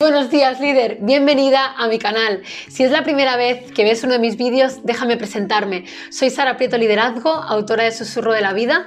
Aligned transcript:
Buenos 0.00 0.30
días 0.30 0.60
líder, 0.60 0.98
bienvenida 1.00 1.74
a 1.76 1.88
mi 1.88 1.98
canal. 1.98 2.42
Si 2.68 2.84
es 2.84 2.92
la 2.92 3.02
primera 3.02 3.36
vez 3.36 3.72
que 3.72 3.82
ves 3.82 4.04
uno 4.04 4.12
de 4.12 4.20
mis 4.20 4.36
vídeos, 4.36 4.84
déjame 4.84 5.16
presentarme. 5.16 5.86
Soy 6.10 6.30
Sara 6.30 6.56
Prieto 6.56 6.78
Liderazgo, 6.78 7.30
autora 7.30 7.82
de 7.82 7.90
Susurro 7.90 8.32
de 8.32 8.40
la 8.40 8.52
Vida 8.52 8.86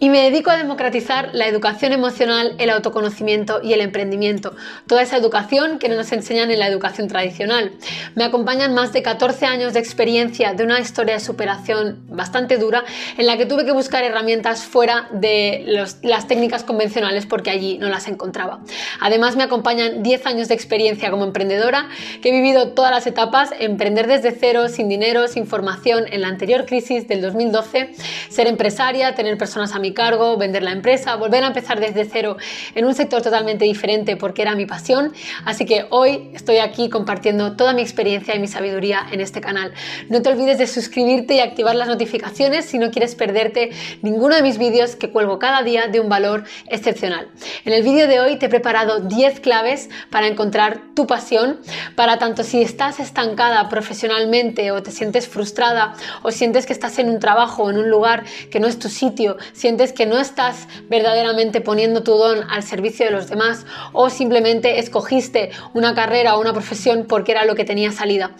y 0.00 0.08
me 0.08 0.22
dedico 0.22 0.50
a 0.50 0.56
democratizar 0.56 1.30
la 1.32 1.46
educación 1.46 1.92
emocional, 1.92 2.54
el 2.58 2.70
autoconocimiento 2.70 3.60
y 3.62 3.72
el 3.72 3.80
emprendimiento. 3.80 4.54
Toda 4.86 5.02
esa 5.02 5.16
educación 5.16 5.78
que 5.78 5.88
no 5.88 5.94
nos 5.94 6.10
enseñan 6.12 6.50
en 6.50 6.58
la 6.58 6.66
educación 6.66 7.08
tradicional. 7.08 7.72
Me 8.14 8.24
acompañan 8.24 8.74
más 8.74 8.92
de 8.92 9.02
14 9.02 9.46
años 9.46 9.72
de 9.72 9.80
experiencia 9.80 10.52
de 10.52 10.64
una 10.64 10.80
historia 10.80 11.14
de 11.14 11.20
superación 11.20 12.00
bastante 12.08 12.58
dura 12.58 12.84
en 13.16 13.26
la 13.26 13.36
que 13.36 13.46
tuve 13.46 13.64
que 13.64 13.72
buscar 13.72 14.02
herramientas 14.02 14.64
fuera 14.64 15.08
de 15.12 15.64
las 16.02 16.26
técnicas 16.26 16.64
convencionales 16.64 17.26
porque 17.26 17.50
allí 17.50 17.78
no 17.78 17.88
las 17.88 18.08
encontraba. 18.08 18.60
Además 19.00 19.36
me 19.36 19.44
acompañan 19.44 20.02
10 20.02 20.26
años 20.26 20.48
de 20.48 20.54
experiencia 20.54 21.10
como 21.10 21.24
emprendedora 21.24 21.88
que 22.20 22.30
he 22.30 22.32
vivido 22.32 22.72
todas 22.72 22.90
las 22.90 23.06
etapas, 23.06 23.50
emprender 23.58 24.06
desde 24.06 24.32
cero, 24.32 24.68
sin 24.68 24.88
dinero, 24.88 25.28
sin 25.28 25.46
formación 25.46 26.04
en 26.10 26.20
la 26.22 26.28
anterior 26.28 26.66
crisis 26.66 27.06
del 27.06 27.20
2012, 27.20 27.90
ser 28.28 28.46
empresaria, 28.48 29.14
tener 29.14 29.38
personas 29.38 29.74
a 29.74 29.78
mi 29.84 29.92
cargo, 29.92 30.38
vender 30.38 30.62
la 30.62 30.72
empresa, 30.72 31.14
volver 31.16 31.44
a 31.44 31.48
empezar 31.48 31.78
desde 31.78 32.06
cero 32.06 32.38
en 32.74 32.86
un 32.86 32.94
sector 32.94 33.20
totalmente 33.20 33.66
diferente 33.66 34.16
porque 34.16 34.40
era 34.40 34.54
mi 34.54 34.64
pasión. 34.64 35.12
Así 35.44 35.66
que 35.66 35.84
hoy 35.90 36.30
estoy 36.32 36.56
aquí 36.56 36.88
compartiendo 36.88 37.54
toda 37.54 37.74
mi 37.74 37.82
experiencia 37.82 38.34
y 38.34 38.38
mi 38.38 38.48
sabiduría 38.48 39.06
en 39.12 39.20
este 39.20 39.42
canal. 39.42 39.74
No 40.08 40.22
te 40.22 40.30
olvides 40.30 40.56
de 40.56 40.66
suscribirte 40.66 41.34
y 41.34 41.40
activar 41.40 41.74
las 41.74 41.86
notificaciones 41.86 42.64
si 42.64 42.78
no 42.78 42.90
quieres 42.90 43.14
perderte 43.14 43.72
ninguno 44.00 44.34
de 44.36 44.42
mis 44.42 44.56
vídeos 44.56 44.96
que 44.96 45.10
cuelgo 45.10 45.38
cada 45.38 45.62
día 45.62 45.86
de 45.88 46.00
un 46.00 46.08
valor 46.08 46.44
excepcional. 46.68 47.28
En 47.66 47.74
el 47.74 47.82
vídeo 47.82 48.08
de 48.08 48.20
hoy 48.20 48.36
te 48.36 48.46
he 48.46 48.48
preparado 48.48 49.00
10 49.00 49.40
claves 49.40 49.90
para 50.08 50.28
encontrar 50.28 50.80
tu 50.94 51.06
pasión, 51.06 51.60
para 51.94 52.18
tanto 52.18 52.42
si 52.42 52.62
estás 52.62 53.00
estancada 53.00 53.68
profesionalmente 53.68 54.70
o 54.70 54.82
te 54.82 54.90
sientes 54.90 55.28
frustrada 55.28 55.92
o 56.22 56.30
sientes 56.30 56.64
que 56.64 56.72
estás 56.72 56.98
en 56.98 57.10
un 57.10 57.20
trabajo 57.20 57.64
o 57.64 57.70
en 57.70 57.76
un 57.76 57.90
lugar 57.90 58.24
que 58.50 58.60
no 58.60 58.66
es 58.66 58.78
tu 58.78 58.88
sitio, 58.88 59.36
sientes 59.52 59.73
que 59.92 60.06
no 60.06 60.18
estás 60.18 60.68
verdaderamente 60.88 61.60
poniendo 61.60 62.02
tu 62.02 62.12
don 62.12 62.44
al 62.50 62.62
servicio 62.62 63.06
de 63.06 63.12
los 63.12 63.28
demás 63.28 63.66
o 63.92 64.10
simplemente 64.10 64.78
escogiste 64.78 65.50
una 65.72 65.94
carrera 65.94 66.36
o 66.36 66.40
una 66.40 66.52
profesión 66.52 67.06
porque 67.08 67.32
era 67.32 67.44
lo 67.44 67.54
que 67.54 67.64
tenía 67.64 67.92
salida 67.92 68.34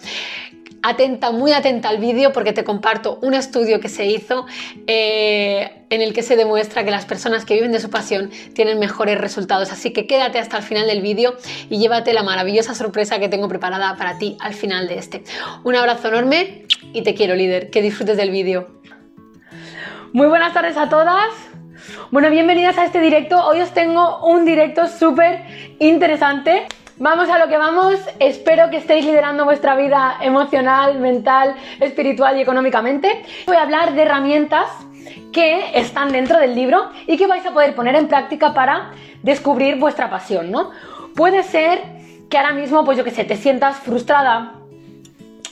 atenta, 0.85 1.31
muy 1.31 1.51
atenta 1.51 1.89
al 1.89 1.97
vídeo 1.97 2.31
porque 2.31 2.53
te 2.53 2.63
comparto 2.63 3.17
un 3.23 3.33
estudio 3.33 3.79
que 3.79 3.89
se 3.89 4.05
hizo 4.05 4.45
eh, 4.85 5.83
en 5.89 6.01
el 6.01 6.13
que 6.13 6.21
se 6.21 6.35
demuestra 6.35 6.83
que 6.85 6.91
las 6.91 7.05
personas 7.05 7.43
que 7.43 7.55
viven 7.55 7.71
de 7.71 7.79
su 7.79 7.89
pasión 7.89 8.29
tienen 8.53 8.77
mejores 8.77 9.17
resultados. 9.17 9.71
Así 9.71 9.91
que 9.91 10.05
quédate 10.05 10.37
hasta 10.37 10.57
el 10.57 10.63
final 10.63 10.85
del 10.85 11.01
vídeo 11.01 11.35
y 11.69 11.79
llévate 11.79 12.13
la 12.13 12.21
maravillosa 12.21 12.75
sorpresa 12.75 13.17
que 13.19 13.29
tengo 13.29 13.47
preparada 13.47 13.95
para 13.97 14.19
ti 14.19 14.37
al 14.39 14.53
final 14.53 14.87
de 14.87 14.99
este. 14.99 15.23
Un 15.63 15.75
abrazo 15.75 16.09
enorme 16.09 16.65
y 16.93 17.01
te 17.01 17.15
quiero 17.15 17.35
líder, 17.35 17.71
que 17.71 17.81
disfrutes 17.81 18.15
del 18.15 18.29
vídeo. 18.29 18.67
Muy 20.15 20.27
buenas 20.27 20.53
tardes 20.53 20.77
a 20.77 20.87
todas. 20.87 21.33
Bueno, 22.09 22.29
bienvenidas 22.29 22.77
a 22.77 22.85
este 22.85 23.01
directo. 23.01 23.45
Hoy 23.45 23.59
os 23.59 23.73
tengo 23.73 24.25
un 24.25 24.45
directo 24.45 24.87
súper 24.87 25.43
interesante. 25.79 26.67
Vamos 26.95 27.27
a 27.27 27.37
lo 27.37 27.49
que 27.49 27.57
vamos. 27.57 27.99
Espero 28.19 28.69
que 28.69 28.77
estéis 28.77 29.05
liderando 29.05 29.43
vuestra 29.43 29.75
vida 29.75 30.15
emocional, 30.21 30.99
mental, 30.99 31.55
espiritual 31.81 32.37
y 32.37 32.41
económicamente. 32.43 33.25
Voy 33.45 33.57
a 33.57 33.63
hablar 33.63 33.93
de 33.93 34.03
herramientas 34.03 34.69
que 35.33 35.77
están 35.77 36.13
dentro 36.13 36.39
del 36.39 36.55
libro 36.55 36.91
y 37.07 37.17
que 37.17 37.27
vais 37.27 37.45
a 37.45 37.51
poder 37.51 37.75
poner 37.75 37.95
en 37.95 38.07
práctica 38.07 38.53
para 38.53 38.91
descubrir 39.21 39.75
vuestra 39.79 40.09
pasión, 40.09 40.49
¿no? 40.49 40.71
Puede 41.13 41.43
ser 41.43 41.81
que 42.29 42.37
ahora 42.37 42.53
mismo, 42.53 42.85
pues 42.85 42.97
yo 42.97 43.03
que 43.03 43.11
sé, 43.11 43.25
te 43.25 43.35
sientas 43.35 43.79
frustrada 43.79 44.54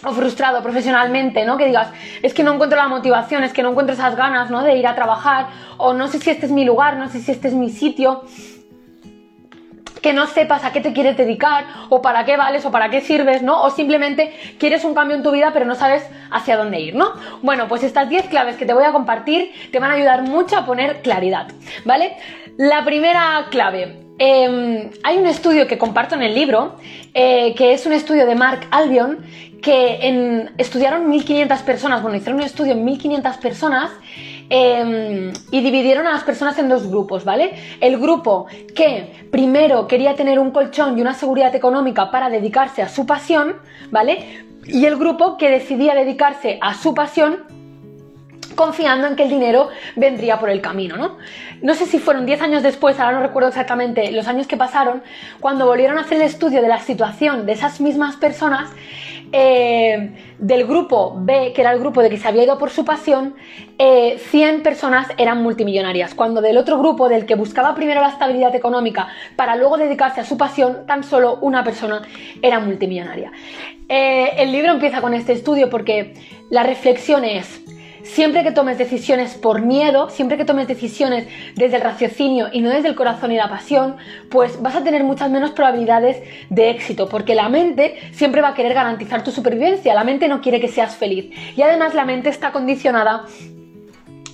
o 0.06 0.12
frustrado 0.12 0.62
profesionalmente, 0.62 1.46
¿no? 1.46 1.58
Que 1.58 1.68
digas, 1.68 1.90
es 2.22 2.34
que 2.34 2.44
no 2.44 2.54
encuentro 2.54 2.78
la 2.78 2.88
motivación, 2.88 3.44
es 3.44 3.54
que 3.54 3.64
no 3.64 3.72
encuentro 3.72 3.94
esas 3.94 4.16
ganas, 4.16 4.50
¿no? 4.50 4.64
De 4.64 4.75
ir 4.75 4.88
a 4.88 4.96
trabajar, 4.96 5.47
o 5.78 5.94
no 5.94 6.08
sé 6.08 6.19
si 6.19 6.30
este 6.30 6.46
es 6.46 6.52
mi 6.52 6.66
lugar, 6.66 6.97
no 6.97 7.09
sé 7.09 7.19
si 7.19 7.31
este 7.31 7.47
es 7.47 7.53
mi 7.53 7.69
sitio, 7.69 8.24
que 10.02 10.12
no 10.12 10.28
sepas 10.28 10.66
a 10.66 10.74
qué 10.74 10.81
te 10.81 10.91
quieres 10.91 11.16
dedicar, 11.16 11.66
o 11.90 12.02
para 12.02 12.25
qué 12.25 12.36
vales, 12.36 12.66
o 12.66 12.72
para 12.72 12.90
qué 12.90 13.00
sirves, 13.00 13.41
¿no? 13.41 13.64
O 13.64 13.69
simplemente 13.69 14.34
quieres 14.59 14.84
un 14.84 14.94
cambio 14.94 15.16
en 15.16 15.24
tu 15.24 15.31
vida, 15.31 15.52
pero 15.53 15.66
no 15.66 15.75
sabes 15.75 16.06
hacia 16.30 16.58
dónde 16.58 16.81
ir, 16.81 16.96
¿no? 16.96 17.14
Bueno, 17.41 17.70
pues 17.70 17.84
estas 17.84 18.09
10 18.09 18.28
claves 18.28 18.58
que 18.58 18.66
te 18.66 18.74
voy 18.74 18.84
a 18.84 18.91
compartir 18.91 19.52
te 19.72 19.80
van 19.80 19.91
a 19.91 19.94
ayudar 19.94 20.24
mucho 20.24 20.58
a 20.58 20.66
poner 20.66 21.02
claridad, 21.02 21.47
¿vale? 21.85 22.18
La 22.58 22.84
primera 22.84 23.46
clave, 23.50 24.03
Em, 24.25 24.89
hay 25.03 25.17
un 25.17 25.28
estudio 25.28 25.67
que 25.67 25.78
comparto 25.78 26.16
en 26.16 26.22
el 26.22 26.34
libro, 26.34 26.75
eh, 27.13 27.53
que 27.56 27.73
es 27.73 27.85
un 27.85 27.91
estudio 27.91 28.25
de 28.25 28.35
Mark 28.35 28.67
Albion, 28.72 29.17
que 29.61 30.47
estudiaron 30.57 31.11
1.500 31.11 31.61
personas, 31.63 32.01
bueno, 32.01 32.16
hicieron 32.16 32.39
un 32.39 32.45
estudio 32.45 32.72
en 32.72 32.85
1.500 32.85 33.38
personas 33.39 33.91
em, 34.50 35.34
y 35.51 35.59
dividieron 35.59 36.07
a 36.07 36.11
las 36.11 36.23
personas 36.23 36.57
en 36.57 36.69
dos 36.69 36.88
grupos, 36.88 37.25
¿vale? 37.25 37.51
El 37.81 37.97
grupo 37.97 38.45
que 38.73 39.28
primero 39.29 39.89
quería 39.89 40.16
tener 40.16 40.40
un 40.40 40.51
colchón 40.51 40.97
y 40.97 41.01
una 41.01 41.16
seguridad 41.16 41.53
económica 41.53 42.09
para 42.09 42.29
dedicarse 42.29 42.81
a 42.81 42.88
su 42.88 43.05
pasión, 43.05 43.57
¿vale? 43.91 44.45
Y 44.66 44.85
el 44.85 44.95
grupo 44.95 45.35
que 45.38 45.50
decidía 45.50 45.95
dedicarse 45.95 46.59
a 46.61 46.75
su 46.75 46.94
pasión 46.94 47.44
confiando 48.56 49.08
en 49.08 49.16
que 49.16 49.24
el 49.24 49.30
dinero 49.30 49.69
vendría 49.96 50.40
por 50.40 50.50
el 50.50 50.62
camino, 50.62 50.97
¿no? 50.97 51.18
No 51.62 51.75
sé 51.75 51.86
si 51.86 52.00
fueron 52.00 52.25
10 52.25 52.41
años 52.41 52.64
después, 52.64 53.00
ahora 53.00 53.18
no 53.18 53.24
recuerdo 53.24 53.50
exactamente 53.50 54.12
los 54.12 54.28
años 54.28 54.47
que 54.47 54.58
pasaron, 54.58 55.03
cuando 55.40 55.66
volvieron 55.66 55.97
a 55.97 56.02
hacer 56.02 56.18
el 56.18 56.24
estudio 56.24 56.62
de 56.62 56.68
la 56.68 56.80
situación 56.80 57.46
de 57.46 57.53
esas 57.53 57.81
mismas 57.81 58.16
personas, 58.16 58.69
eh, 59.36 60.12
del 60.38 60.68
grupo 60.68 61.16
B, 61.18 61.53
que 61.56 61.62
era 61.62 61.72
el 61.72 61.80
grupo 61.80 62.03
de 62.03 62.09
que 62.12 62.18
se 62.18 62.28
había 62.28 62.44
ido 62.44 62.59
por 62.59 62.69
su 62.69 62.86
pasión, 62.86 63.34
100 63.78 63.80
eh, 63.80 64.59
personas 64.64 65.08
eran 65.18 65.41
multimillonarias, 65.41 66.14
cuando 66.14 66.40
del 66.40 66.56
otro 66.56 66.78
grupo, 66.78 67.09
del 67.09 67.25
que 67.25 67.34
buscaba 67.34 67.74
primero 67.74 68.00
la 68.02 68.09
estabilidad 68.09 68.53
económica 68.53 69.08
para 69.35 69.56
luego 69.56 69.78
dedicarse 69.78 70.22
a 70.22 70.24
su 70.24 70.38
pasión, 70.38 70.85
tan 70.85 71.03
solo 71.03 71.40
una 71.41 71.64
persona 71.64 72.03
era 72.44 72.59
multimillonaria. 72.59 73.31
Eh, 73.90 74.34
el 74.38 74.52
libro 74.52 74.72
empieza 74.72 75.02
con 75.02 75.16
este 75.16 75.34
estudio 75.34 75.68
porque 75.68 76.14
la 76.52 76.62
reflexión 76.62 77.25
es, 77.25 77.64
Siempre 78.03 78.44
que 78.44 78.52
tomes 78.52 78.78
decisiones 78.78 79.36
por 79.36 79.62
miedo, 79.62 80.09
siempre 80.09 80.38
que 80.38 80.46
tomes 80.46 80.68
decisiones 80.68 81.28
desde 81.56 81.78
el 81.78 81.81
raciocinio 81.81 82.50
y 82.52 82.62
no 82.62 82.69
desde 82.69 82.90
el 82.90 82.96
corazón 82.96 83.31
y 83.31 83.38
la 83.38 83.50
pasión, 83.50 83.96
pues 84.30 84.62
vas 84.62 84.75
a 84.75 84.84
tener 84.84 85.03
muchas 85.03 85.30
menos 85.30 85.52
probabilidades 85.52 86.22
de 86.50 86.69
éxito, 86.69 87.08
porque 87.08 87.34
la 87.34 87.50
mente 87.50 87.97
siempre 88.12 88.41
va 88.41 88.50
a 88.50 88.53
querer 88.53 88.74
garantizar 88.74 89.24
tu 89.24 89.31
supervivencia, 89.31 89.94
la 89.94 90.03
mente 90.03 90.28
no 90.28 90.41
quiere 90.41 90.59
que 90.59 90.68
seas 90.68 90.96
feliz. 90.96 91.34
Y 91.56 91.62
además 91.62 91.94
la 91.94 92.06
mente 92.06 92.30
está 92.30 92.52
condicionada 92.52 93.25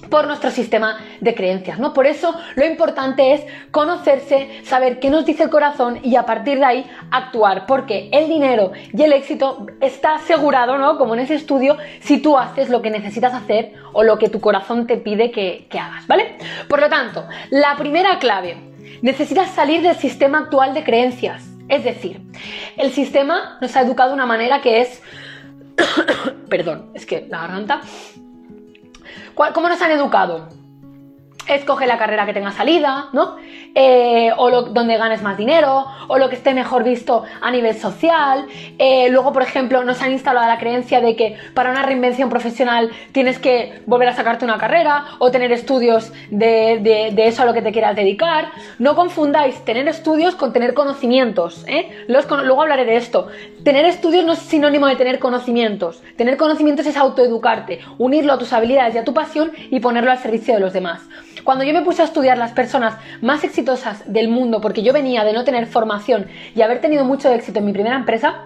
por 0.10 0.28
nuestro 0.28 0.52
sistema 0.52 1.00
de 1.22 1.36
creencias, 1.36 1.80
¿no? 1.80 1.94
Por 1.94 2.08
eso 2.08 2.34
lo 2.56 2.66
importante 2.66 3.34
es 3.34 3.42
conocerse, 3.72 4.62
saber 4.64 5.00
qué 5.00 5.10
nos 5.10 5.26
dice 5.26 5.44
el 5.44 5.50
corazón 5.50 6.00
y 6.04 6.16
a 6.16 6.26
partir 6.26 6.60
de 6.60 6.66
ahí 6.66 6.92
actuar, 7.12 7.66
porque 7.66 8.10
el 8.12 8.28
dinero 8.28 8.72
y 8.94 9.02
el 9.02 9.14
éxito 9.14 9.68
está 9.82 10.16
asegurado, 10.16 10.78
¿no? 10.78 10.98
Como 10.98 11.14
en 11.14 11.22
ese 11.22 11.36
estudio, 11.36 11.78
si 12.02 12.20
tú 12.20 12.38
haces 12.38 12.70
lo 12.70 12.82
que 12.82 12.90
necesitas 12.90 13.34
hacer 13.34 13.74
o 13.94 14.04
lo 14.04 14.18
que 14.18 14.30
tu 14.30 14.40
corazón 14.40 14.88
te 14.88 14.98
pide 14.98 15.32
que, 15.32 15.68
hagas, 15.80 16.08
¿vale? 16.08 16.38
Por 16.68 16.82
lo 16.82 16.90
tanto, 16.90 17.26
la 17.50 17.76
primera 17.78 18.20
clave, 18.20 18.58
necesitas 19.02 19.52
salir 19.52 19.82
del 19.82 19.96
sistema 19.96 20.40
actual 20.40 20.74
de 20.74 20.84
creencias. 20.84 21.46
Es 21.70 21.84
decir, 21.84 22.20
el 22.78 22.92
sistema 22.92 23.58
nos 23.62 23.76
ha 23.76 23.82
educado 23.82 24.10
de 24.10 24.16
una 24.16 24.26
manera 24.26 24.62
que 24.62 24.82
es... 24.82 25.02
Perdón, 26.50 26.92
es 26.94 27.06
que 27.06 27.28
la 27.30 27.42
garganta 27.42 27.82
¿Cómo 29.54 29.70
nos 29.70 29.82
han 29.82 29.92
educado? 29.92 30.50
Escoge 31.48 31.88
la 31.88 31.98
carrera 31.98 32.26
que 32.26 32.34
tenga 32.34 32.52
salida, 32.52 33.08
¿no? 33.14 33.38
Eh, 33.76 34.32
o 34.36 34.50
donde 34.64 34.98
ganes 34.98 35.22
más 35.22 35.38
dinero, 35.38 35.86
o 36.08 36.18
lo 36.18 36.28
que 36.28 36.36
esté 36.36 36.54
mejor 36.54 36.84
visto 36.84 37.24
a 37.40 37.52
nivel 37.52 37.76
social. 37.76 38.46
Eh, 38.80 39.10
luego, 39.12 39.32
por 39.32 39.44
ejemplo, 39.44 39.84
nos 39.84 40.02
han 40.02 40.12
instalado 40.12 40.48
la 40.48 40.58
creencia 40.58 41.02
de 41.02 41.16
que 41.16 41.38
para 41.54 41.70
una 41.70 41.84
reinvención 41.84 42.30
profesional 42.30 42.90
tienes 43.12 43.38
que 43.38 43.82
volver 43.86 44.10
a 44.10 44.16
sacarte 44.16 44.44
una 44.44 44.58
carrera 44.58 45.06
o 45.20 45.30
tener 45.30 45.52
estudios 45.52 46.12
de, 46.32 47.14
eso 47.18 47.44
a 47.44 47.46
lo 47.46 47.54
que 47.54 47.62
te 47.62 47.72
quieras 47.72 47.96
dedicar. 47.96 48.50
No 48.80 48.96
confundáis 48.96 49.64
tener 49.66 49.88
estudios 49.88 50.36
con 50.36 50.52
tener 50.52 50.74
conocimientos. 50.74 51.64
¿eh? 51.68 52.06
luego 52.08 52.62
hablaré 52.64 52.86
de 52.86 52.96
esto. 52.96 53.28
Tener 53.64 53.86
estudios 53.86 54.26
no 54.26 54.34
es 54.34 54.40
sinónimo 54.40 54.88
de 54.88 54.96
tener 54.96 55.20
conocimientos. 55.20 56.02
Tener 56.18 56.38
conocimientos 56.38 56.88
es 56.88 56.98
autoeducarte, 56.98 57.80
unirlo 58.00 58.34
a 58.34 58.40
tus 58.40 58.52
habilidades 58.52 58.96
y 58.96 58.98
a 58.98 59.04
tu 59.04 59.14
pasión 59.14 59.52
y 59.70 59.80
ponerlo 59.80 60.12
al 60.12 60.18
servicio 60.18 60.56
de 60.56 60.60
los 60.60 60.74
demás. 60.74 61.02
Cuando 61.44 61.64
yo 61.64 61.74
me 61.74 61.82
puse 61.82 62.02
a 62.02 62.06
estudiar 62.06 62.38
las 62.38 62.52
personas 62.52 62.96
más 63.22 63.44
exitosas 63.44 63.59
del 64.06 64.28
mundo, 64.30 64.62
porque 64.62 64.84
yo 64.84 64.94
venía 64.94 65.24
de 65.24 65.34
no 65.34 65.44
tener 65.44 65.68
formación 65.68 66.28
y 66.56 66.62
haber 66.62 66.82
tenido 66.82 67.06
mucho 67.06 67.30
éxito 67.32 67.60
en 67.60 67.66
mi 67.66 67.74
primera 67.74 67.96
empresa, 67.96 68.46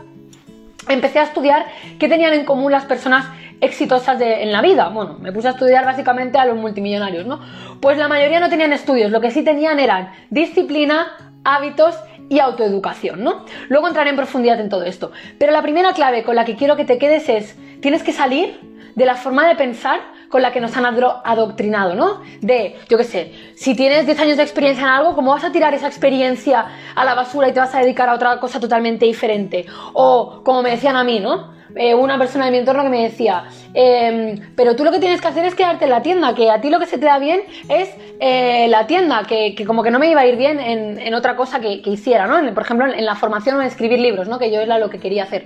empecé 0.89 1.19
a 1.19 1.23
estudiar 1.23 1.65
qué 1.99 2.07
tenían 2.07 2.33
en 2.33 2.45
común 2.45 2.71
las 2.71 2.85
personas 2.85 3.25
exitosas 3.61 4.19
en 4.19 4.51
la 4.51 4.61
vida. 4.61 4.89
Bueno, 4.89 5.17
me 5.19 5.31
puse 5.31 5.47
a 5.47 5.51
estudiar 5.51 5.85
básicamente 5.85 6.37
a 6.37 6.45
los 6.45 6.57
multimillonarios, 6.57 7.25
¿no? 7.25 7.39
Pues 7.79 7.97
la 7.97 8.07
mayoría 8.07 8.39
no 8.39 8.49
tenían 8.49 8.73
estudios, 8.73 9.11
lo 9.11 9.21
que 9.21 9.31
sí 9.31 9.43
tenían 9.43 9.79
eran 9.79 10.11
disciplina, 10.29 11.33
hábitos 11.43 11.95
y 12.29 12.39
autoeducación, 12.39 13.23
¿no? 13.23 13.45
Luego 13.69 13.87
entraré 13.87 14.09
en 14.09 14.15
profundidad 14.15 14.59
en 14.59 14.69
todo 14.69 14.83
esto. 14.83 15.11
Pero 15.37 15.51
la 15.51 15.61
primera 15.61 15.93
clave 15.93 16.23
con 16.23 16.35
la 16.35 16.45
que 16.45 16.55
quiero 16.55 16.75
que 16.75 16.85
te 16.85 16.97
quedes 16.97 17.29
es, 17.29 17.57
tienes 17.81 18.03
que 18.03 18.11
salir 18.11 18.59
de 18.95 19.05
la 19.05 19.15
forma 19.15 19.47
de 19.47 19.55
pensar 19.55 19.99
con 20.33 20.41
la 20.41 20.51
que 20.51 20.59
nos 20.59 20.75
han 20.75 20.83
adoctrinado, 20.87 21.93
¿no? 21.93 22.21
De, 22.41 22.75
yo 22.89 22.97
qué 22.97 23.03
sé, 23.03 23.31
si 23.53 23.75
tienes 23.75 24.07
10 24.07 24.19
años 24.19 24.37
de 24.37 24.41
experiencia 24.41 24.81
en 24.81 24.89
algo, 24.89 25.13
¿cómo 25.13 25.29
vas 25.29 25.43
a 25.43 25.51
tirar 25.51 25.75
esa 25.75 25.85
experiencia 25.85 26.65
a 26.95 27.05
la 27.05 27.13
basura 27.13 27.49
y 27.49 27.53
te 27.53 27.59
vas 27.59 27.75
a 27.75 27.81
dedicar 27.81 28.09
a 28.09 28.15
otra 28.15 28.39
cosa 28.39 28.59
totalmente 28.59 29.05
diferente? 29.05 29.67
O, 29.93 30.41
como 30.43 30.63
me 30.63 30.71
decían 30.71 30.95
a 30.95 31.03
mí, 31.03 31.19
¿no? 31.19 31.53
Eh, 31.75 31.93
una 31.93 32.17
persona 32.17 32.45
de 32.45 32.51
mi 32.51 32.57
entorno 32.57 32.81
que 32.81 32.89
me 32.89 33.03
decía, 33.03 33.43
em, 33.75 34.55
pero 34.55 34.75
tú 34.75 34.83
lo 34.83 34.91
que 34.91 34.97
tienes 34.97 35.21
que 35.21 35.27
hacer 35.27 35.45
es 35.45 35.53
quedarte 35.53 35.85
en 35.85 35.91
la 35.91 36.01
tienda, 36.01 36.33
que 36.33 36.49
a 36.49 36.59
ti 36.59 36.71
lo 36.71 36.79
que 36.79 36.87
se 36.87 36.97
te 36.97 37.05
da 37.05 37.19
bien 37.19 37.41
es 37.69 37.91
eh, 38.19 38.65
la 38.69 38.87
tienda, 38.87 39.25
que, 39.27 39.53
como 39.67 39.83
que 39.83 39.91
no 39.91 39.99
me 39.99 40.09
iba 40.09 40.21
a 40.21 40.25
ir 40.25 40.35
bien 40.35 40.59
en, 40.59 41.13
otra 41.13 41.35
cosa 41.35 41.59
que, 41.59 41.79
hiciera, 41.85 42.25
¿no? 42.25 42.53
por 42.55 42.63
ejemplo, 42.63 42.91
en, 42.91 43.05
la 43.05 43.13
formación 43.13 43.57
o 43.57 43.61
en 43.61 43.67
escribir 43.67 43.99
libros, 43.99 44.27
¿no? 44.27 44.39
Que 44.39 44.51
yo 44.51 44.61
era 44.61 44.79
lo 44.79 44.89
que 44.89 44.97
quería 44.97 45.25
hacer. 45.25 45.45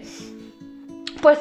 Pues 1.22 1.40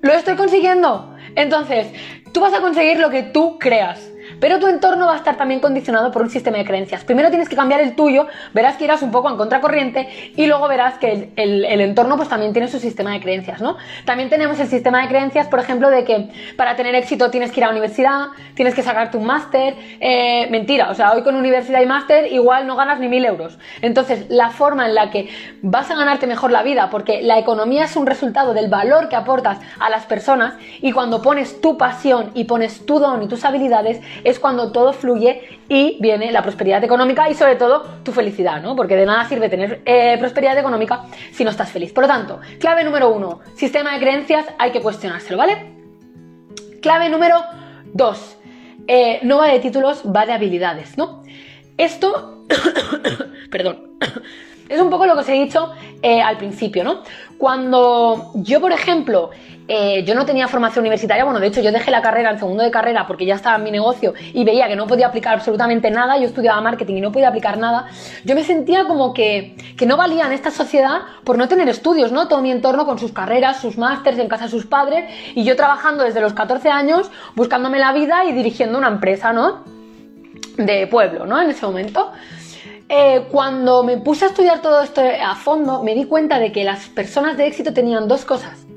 lo 0.00 0.12
estoy 0.12 0.36
consiguiendo. 0.36 1.14
Entonces, 1.34 1.88
tú 2.32 2.40
vas 2.40 2.54
a 2.54 2.60
conseguir 2.60 2.98
lo 2.98 3.10
que 3.10 3.22
tú 3.22 3.58
creas. 3.58 4.10
Pero 4.40 4.58
tu 4.58 4.66
entorno 4.66 5.06
va 5.06 5.14
a 5.14 5.16
estar 5.16 5.36
también 5.36 5.60
condicionado 5.60 6.10
por 6.10 6.22
un 6.22 6.30
sistema 6.30 6.58
de 6.58 6.64
creencias. 6.64 7.04
Primero 7.04 7.28
tienes 7.28 7.48
que 7.48 7.56
cambiar 7.56 7.80
el 7.80 7.94
tuyo, 7.94 8.26
verás 8.52 8.76
que 8.76 8.84
irás 8.84 9.02
un 9.02 9.10
poco 9.10 9.28
en 9.30 9.36
contracorriente 9.36 10.08
y 10.36 10.46
luego 10.46 10.68
verás 10.68 10.98
que 10.98 11.30
el, 11.36 11.64
entorno 11.64 12.16
pues 12.16 12.28
también 12.28 12.52
tiene 12.52 12.68
su 12.68 12.78
sistema 12.78 13.12
de 13.12 13.20
creencias, 13.20 13.60
¿no? 13.60 13.76
También 14.04 14.28
tenemos 14.28 14.58
el 14.60 14.68
sistema 14.68 15.02
de 15.02 15.08
creencias, 15.08 15.48
por 15.48 15.60
ejemplo, 15.60 15.90
de 15.90 16.04
que 16.04 16.28
para 16.56 16.76
tener 16.76 16.94
éxito 16.94 17.30
tienes 17.30 17.50
que 17.52 17.60
ir 17.60 17.64
a 17.64 17.68
la 17.68 17.72
universidad, 17.72 18.26
tienes 18.54 18.74
que 18.74 18.82
sacarte 18.82 19.16
un 19.16 19.24
máster. 19.24 19.74
Eh, 20.00 20.48
mentira, 20.50 20.90
o 20.90 20.94
sea, 20.94 21.12
hoy 21.12 21.22
con 21.22 21.34
universidad 21.34 21.80
y 21.80 21.86
máster 21.86 22.32
igual 22.32 22.66
no 22.66 22.76
ganas 22.76 23.00
ni 23.00 23.08
mil 23.08 23.24
euros. 23.24 23.58
Entonces, 23.82 24.26
la 24.28 24.50
forma 24.50 24.86
en 24.86 24.94
la 24.94 25.10
que 25.10 25.28
vas 25.62 25.90
a 25.90 25.96
ganarte 25.96 26.26
mejor 26.26 26.50
la 26.50 26.62
vida, 26.62 26.90
porque 26.90 27.22
la 27.22 27.38
economía 27.38 27.84
es 27.84 27.96
un 27.96 28.06
resultado 28.06 28.54
del 28.54 28.68
valor 28.68 29.08
que 29.08 29.16
aportas 29.16 29.58
a 29.78 29.90
las 29.90 30.06
personas 30.06 30.54
y 30.80 30.92
cuando 30.92 31.22
pones 31.22 31.60
tu 31.60 31.76
pasión 31.76 32.30
y 32.34 32.44
pones 32.44 32.86
tu 32.86 32.98
don 32.98 33.22
y 33.22 33.28
tus 33.28 33.44
habilidades, 33.44 34.00
es 34.28 34.38
cuando 34.38 34.72
todo 34.72 34.92
fluye 34.92 35.42
y 35.68 35.96
viene 36.00 36.30
la 36.32 36.42
prosperidad 36.42 36.84
económica 36.84 37.30
y 37.30 37.34
sobre 37.34 37.56
todo 37.56 37.82
tu 38.02 38.12
felicidad, 38.12 38.60
¿no? 38.62 38.76
Porque 38.76 38.94
de 38.94 39.06
nada 39.06 39.26
sirve 39.26 39.48
tener 39.48 39.80
eh, 39.86 40.16
prosperidad 40.18 40.58
económica 40.58 41.04
si 41.32 41.44
no 41.44 41.50
estás 41.50 41.70
feliz. 41.70 41.92
Por 41.92 42.04
lo 42.04 42.08
tanto, 42.08 42.40
clave 42.60 42.84
número 42.84 43.08
uno, 43.08 43.40
sistema 43.54 43.94
de 43.94 44.00
creencias, 44.00 44.46
hay 44.58 44.70
que 44.70 44.80
cuestionárselo, 44.80 45.38
¿vale? 45.38 45.72
Clave 46.82 47.08
número 47.08 47.42
dos, 47.92 48.36
eh, 48.86 49.20
no 49.22 49.38
va 49.38 49.48
de 49.48 49.60
títulos, 49.60 50.02
va 50.04 50.26
de 50.26 50.32
habilidades, 50.32 50.98
¿no? 50.98 51.22
Esto, 51.78 52.44
perdón, 53.50 53.98
es 54.68 54.80
un 54.80 54.90
poco 54.90 55.06
lo 55.06 55.14
que 55.14 55.20
os 55.20 55.28
he 55.28 55.32
dicho 55.32 55.72
eh, 56.02 56.20
al 56.20 56.36
principio, 56.36 56.84
¿no? 56.84 57.02
Cuando 57.38 58.30
yo, 58.34 58.60
por 58.60 58.72
ejemplo, 58.72 59.30
eh, 59.70 60.02
yo 60.02 60.14
no 60.14 60.24
tenía 60.24 60.48
formación 60.48 60.82
universitaria, 60.82 61.24
bueno, 61.24 61.40
de 61.40 61.48
hecho 61.48 61.60
yo 61.60 61.70
dejé 61.70 61.90
la 61.90 62.00
carrera, 62.00 62.30
el 62.30 62.38
segundo 62.38 62.64
de 62.64 62.70
carrera, 62.70 63.06
porque 63.06 63.26
ya 63.26 63.34
estaba 63.34 63.56
en 63.56 63.64
mi 63.64 63.70
negocio 63.70 64.14
y 64.32 64.42
veía 64.42 64.66
que 64.66 64.76
no 64.76 64.86
podía 64.86 65.08
aplicar 65.08 65.34
absolutamente 65.34 65.90
nada, 65.90 66.16
yo 66.16 66.24
estudiaba 66.24 66.58
marketing 66.62 66.94
y 66.94 67.00
no 67.02 67.12
podía 67.12 67.28
aplicar 67.28 67.58
nada, 67.58 67.86
yo 68.24 68.34
me 68.34 68.44
sentía 68.44 68.86
como 68.86 69.12
que, 69.12 69.56
que 69.76 69.84
no 69.84 69.98
valía 69.98 70.24
en 70.24 70.32
esta 70.32 70.50
sociedad 70.50 71.00
por 71.22 71.36
no 71.36 71.48
tener 71.48 71.68
estudios, 71.68 72.12
¿no? 72.12 72.28
Todo 72.28 72.40
mi 72.40 72.50
entorno 72.50 72.86
con 72.86 72.98
sus 72.98 73.12
carreras, 73.12 73.60
sus 73.60 73.76
másters, 73.76 74.18
en 74.18 74.28
casa 74.28 74.44
de 74.44 74.50
sus 74.50 74.64
padres, 74.64 75.04
y 75.34 75.44
yo 75.44 75.54
trabajando 75.54 76.02
desde 76.02 76.22
los 76.22 76.32
14 76.32 76.70
años, 76.70 77.10
buscándome 77.34 77.78
la 77.78 77.92
vida 77.92 78.24
y 78.24 78.32
dirigiendo 78.32 78.78
una 78.78 78.88
empresa, 78.88 79.34
¿no? 79.34 79.64
De 80.56 80.86
pueblo, 80.86 81.26
¿no? 81.26 81.42
En 81.42 81.50
ese 81.50 81.66
momento. 81.66 82.10
Eh, 82.88 83.26
cuando 83.30 83.82
me 83.82 83.98
puse 83.98 84.24
a 84.24 84.28
estudiar 84.28 84.62
todo 84.62 84.80
esto 84.80 85.02
a 85.02 85.34
fondo, 85.34 85.82
me 85.82 85.94
di 85.94 86.06
cuenta 86.06 86.38
de 86.38 86.52
que 86.52 86.64
las 86.64 86.88
personas 86.88 87.36
de 87.36 87.46
éxito 87.46 87.74
tenían 87.74 88.08
dos 88.08 88.24
cosas 88.24 88.67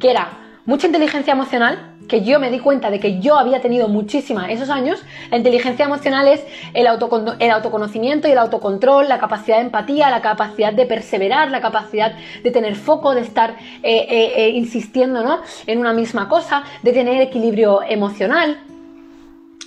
que 0.00 0.10
era 0.10 0.40
mucha 0.66 0.86
inteligencia 0.86 1.32
emocional, 1.32 1.96
que 2.08 2.22
yo 2.22 2.40
me 2.40 2.50
di 2.50 2.58
cuenta 2.58 2.90
de 2.90 2.98
que 2.98 3.20
yo 3.20 3.38
había 3.38 3.60
tenido 3.60 3.86
muchísima 3.88 4.50
esos 4.50 4.68
años. 4.68 5.00
La 5.30 5.36
inteligencia 5.36 5.84
emocional 5.84 6.26
es 6.26 6.44
el, 6.74 6.86
autoconocimiento 6.88 8.26
y 8.26 8.32
el 8.32 8.38
autocontrol, 8.38 9.08
la 9.08 9.18
capacidad 9.18 9.58
de 9.58 9.64
empatía, 9.64 10.10
la 10.10 10.20
capacidad 10.20 10.72
de 10.72 10.86
perseverar, 10.86 11.50
la 11.50 11.60
capacidad 11.60 12.14
de 12.42 12.50
tener 12.50 12.74
foco, 12.74 13.14
de 13.14 13.20
estar 13.20 13.50
eh, 13.50 14.06
eh, 14.10 14.32
eh, 14.36 14.48
insistiendo 14.50 15.22
¿no? 15.22 15.40
en 15.66 15.78
una 15.78 15.92
misma 15.92 16.28
cosa, 16.28 16.64
de 16.82 16.92
tener 16.92 17.20
equilibrio 17.20 17.82
emocional 17.82 18.58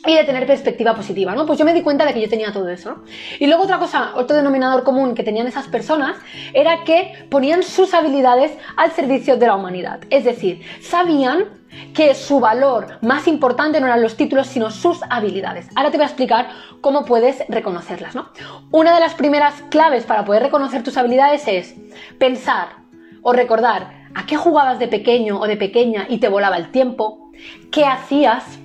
y 0.05 0.15
de 0.15 0.23
tener 0.25 0.45
perspectiva 0.45 0.95
positiva, 0.95 1.33
¿no? 1.33 1.45
Pues 1.45 1.57
yo 1.57 1.65
me 1.65 1.73
di 1.73 1.81
cuenta 1.81 2.05
de 2.05 2.13
que 2.13 2.21
yo 2.21 2.29
tenía 2.29 2.51
todo 2.51 2.67
eso, 2.69 2.91
¿no? 2.91 3.03
Y 3.39 3.47
luego 3.47 3.63
otra 3.63 3.79
cosa, 3.79 4.11
otro 4.15 4.35
denominador 4.35 4.83
común 4.83 5.15
que 5.15 5.23
tenían 5.23 5.47
esas 5.47 5.67
personas 5.67 6.17
era 6.53 6.83
que 6.83 7.25
ponían 7.29 7.63
sus 7.63 7.93
habilidades 7.93 8.51
al 8.75 8.91
servicio 8.91 9.37
de 9.37 9.47
la 9.47 9.55
humanidad. 9.55 10.01
Es 10.09 10.25
decir, 10.25 10.61
sabían 10.81 11.45
que 11.93 12.13
su 12.15 12.39
valor 12.39 12.99
más 13.01 13.27
importante 13.27 13.79
no 13.79 13.87
eran 13.87 14.01
los 14.01 14.17
títulos, 14.17 14.47
sino 14.47 14.71
sus 14.71 14.99
habilidades. 15.09 15.67
Ahora 15.75 15.89
te 15.89 15.97
voy 15.97 16.03
a 16.03 16.07
explicar 16.07 16.49
cómo 16.81 17.05
puedes 17.05 17.43
reconocerlas, 17.47 18.13
¿no? 18.13 18.29
Una 18.71 18.93
de 18.93 18.99
las 18.99 19.13
primeras 19.13 19.55
claves 19.69 20.05
para 20.05 20.25
poder 20.25 20.43
reconocer 20.43 20.83
tus 20.83 20.97
habilidades 20.97 21.47
es 21.47 21.75
pensar 22.19 22.83
o 23.21 23.31
recordar 23.31 24.03
a 24.15 24.25
qué 24.25 24.35
jugabas 24.35 24.79
de 24.79 24.87
pequeño 24.87 25.39
o 25.39 25.47
de 25.47 25.57
pequeña 25.57 26.05
y 26.09 26.17
te 26.17 26.27
volaba 26.27 26.57
el 26.57 26.71
tiempo, 26.71 27.31
qué 27.71 27.85
hacías 27.85 28.59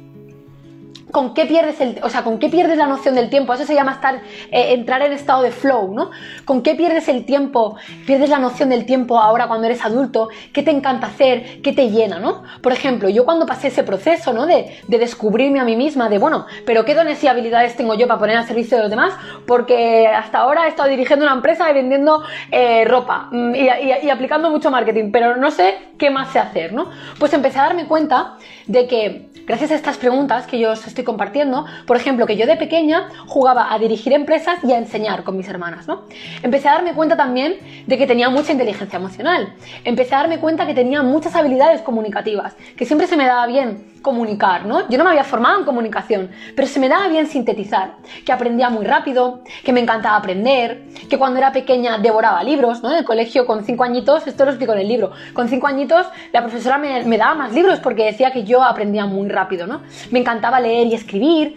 con 1.10 1.34
qué 1.34 1.46
pierdes 1.46 1.80
el, 1.80 1.98
o 2.02 2.08
sea, 2.08 2.22
con 2.22 2.38
qué 2.38 2.48
pierdes 2.48 2.76
la 2.76 2.86
noción 2.86 3.14
del 3.14 3.30
tiempo. 3.30 3.54
Eso 3.54 3.64
se 3.64 3.74
llama 3.74 3.92
estar, 3.92 4.16
eh, 4.50 4.72
entrar 4.72 5.02
en 5.02 5.12
estado 5.12 5.42
de 5.42 5.50
flow, 5.50 5.94
¿no? 5.94 6.10
¿Con 6.44 6.62
qué 6.62 6.74
pierdes 6.74 7.08
el 7.08 7.24
tiempo? 7.24 7.76
Pierdes 8.06 8.28
la 8.28 8.38
noción 8.38 8.68
del 8.68 8.84
tiempo 8.84 9.18
ahora 9.18 9.48
cuando 9.48 9.66
eres 9.66 9.84
adulto. 9.84 10.28
¿Qué 10.52 10.62
te 10.62 10.70
encanta 10.70 11.06
hacer? 11.06 11.62
¿Qué 11.62 11.72
te 11.72 11.90
llena, 11.90 12.18
no? 12.18 12.42
Por 12.62 12.72
ejemplo, 12.72 13.08
yo 13.08 13.24
cuando 13.24 13.46
pasé 13.46 13.68
ese 13.68 13.82
proceso, 13.82 14.32
¿no? 14.32 14.46
De, 14.46 14.82
descubrirme 14.88 15.60
a 15.60 15.64
mí 15.64 15.76
misma, 15.76 16.08
de 16.08 16.18
bueno, 16.18 16.46
pero 16.66 16.84
qué 16.84 16.94
dones 16.94 17.22
y 17.22 17.28
habilidades 17.28 17.76
tengo 17.76 17.94
yo 17.94 18.08
para 18.08 18.18
poner 18.18 18.36
al 18.36 18.46
servicio 18.46 18.76
de 18.76 18.82
los 18.82 18.90
demás, 18.90 19.14
porque 19.46 20.08
hasta 20.08 20.38
ahora 20.38 20.66
he 20.66 20.68
estado 20.68 20.88
dirigiendo 20.88 21.24
una 21.24 21.34
empresa 21.34 21.70
y 21.70 21.74
vendiendo 21.74 22.22
eh, 22.50 22.84
ropa 22.84 23.28
mm, 23.30 23.54
y, 23.54 24.06
y 24.06 24.10
aplicando 24.10 24.50
mucho 24.50 24.70
marketing, 24.70 25.10
pero 25.12 25.36
no 25.36 25.50
sé 25.50 25.76
qué 25.98 26.10
más 26.10 26.32
sé 26.32 26.38
hacer, 26.38 26.72
¿no? 26.72 26.90
Pues 27.18 27.32
empecé 27.32 27.58
a 27.58 27.62
darme 27.62 27.86
cuenta 27.86 28.36
de 28.66 28.86
que 28.86 29.28
gracias 29.46 29.70
a 29.70 29.74
estas 29.74 29.96
preguntas 29.96 30.46
que 30.46 30.58
yo 30.58 30.72
os 30.72 30.86
estoy 30.86 30.97
compartiendo, 31.04 31.66
por 31.86 31.96
ejemplo, 31.96 32.26
que 32.26 32.36
yo 32.36 32.46
de 32.46 32.56
pequeña 32.56 33.08
jugaba 33.26 33.72
a 33.72 33.78
dirigir 33.78 34.12
empresas 34.12 34.58
y 34.62 34.72
a 34.72 34.78
enseñar 34.78 35.24
con 35.24 35.36
mis 35.36 35.48
hermanas, 35.48 35.86
¿no? 35.86 36.02
Empecé 36.42 36.68
a 36.68 36.72
darme 36.72 36.94
cuenta 36.94 37.16
también 37.16 37.56
de 37.86 37.98
que 37.98 38.06
tenía 38.06 38.28
mucha 38.28 38.52
inteligencia 38.52 38.98
emocional. 38.98 39.54
Empecé 39.84 40.14
a 40.14 40.18
darme 40.18 40.38
cuenta 40.38 40.66
que 40.66 40.74
tenía 40.74 41.02
muchas 41.02 41.34
habilidades 41.34 41.82
comunicativas, 41.82 42.56
que 42.76 42.84
siempre 42.84 43.06
se 43.06 43.16
me 43.16 43.26
daba 43.26 43.46
bien 43.46 43.98
comunicar, 44.02 44.64
¿no? 44.64 44.88
Yo 44.88 44.96
no 44.96 45.04
me 45.04 45.10
había 45.10 45.24
formado 45.24 45.58
en 45.58 45.64
comunicación, 45.64 46.30
pero 46.54 46.68
se 46.68 46.80
me 46.80 46.88
daba 46.88 47.08
bien 47.08 47.26
sintetizar, 47.26 47.96
que 48.24 48.32
aprendía 48.32 48.70
muy 48.70 48.84
rápido, 48.84 49.42
que 49.64 49.72
me 49.72 49.80
encantaba 49.80 50.16
aprender, 50.16 50.84
que 51.08 51.18
cuando 51.18 51.38
era 51.38 51.52
pequeña 51.52 51.98
devoraba 51.98 52.42
libros, 52.42 52.82
¿no? 52.82 52.90
En 52.90 52.98
el 52.98 53.04
colegio 53.04 53.44
con 53.46 53.64
cinco 53.64 53.84
añitos, 53.84 54.26
esto 54.26 54.44
lo 54.44 54.50
explico 54.50 54.72
en 54.72 54.80
el 54.80 54.88
libro, 54.88 55.12
con 55.34 55.48
cinco 55.48 55.66
añitos 55.66 56.06
la 56.32 56.42
profesora 56.42 56.78
me, 56.78 57.04
me 57.04 57.18
daba 57.18 57.34
más 57.34 57.52
libros 57.52 57.80
porque 57.80 58.04
decía 58.04 58.30
que 58.30 58.44
yo 58.44 58.62
aprendía 58.62 59.06
muy 59.06 59.28
rápido, 59.28 59.66
¿no? 59.66 59.82
Me 60.10 60.20
encantaba 60.20 60.60
leer 60.60 60.87
y 60.88 60.94
escribir. 60.94 61.56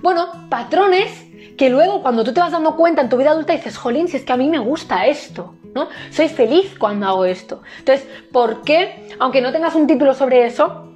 Bueno, 0.00 0.48
patrones 0.48 1.26
que 1.56 1.68
luego 1.68 2.00
cuando 2.02 2.24
tú 2.24 2.32
te 2.32 2.40
vas 2.40 2.52
dando 2.52 2.74
cuenta 2.74 3.02
en 3.02 3.08
tu 3.08 3.16
vida 3.16 3.30
adulta 3.30 3.52
dices, 3.52 3.76
jolín, 3.76 4.08
si 4.08 4.16
es 4.16 4.24
que 4.24 4.32
a 4.32 4.36
mí 4.36 4.48
me 4.48 4.58
gusta 4.58 5.06
esto, 5.06 5.54
¿no? 5.74 5.88
Soy 6.10 6.28
feliz 6.28 6.74
cuando 6.78 7.06
hago 7.06 7.24
esto. 7.26 7.62
Entonces, 7.78 8.06
¿por 8.32 8.62
qué, 8.62 9.08
aunque 9.18 9.42
no 9.42 9.52
tengas 9.52 9.74
un 9.74 9.86
título 9.86 10.14
sobre 10.14 10.46
eso, 10.46 10.86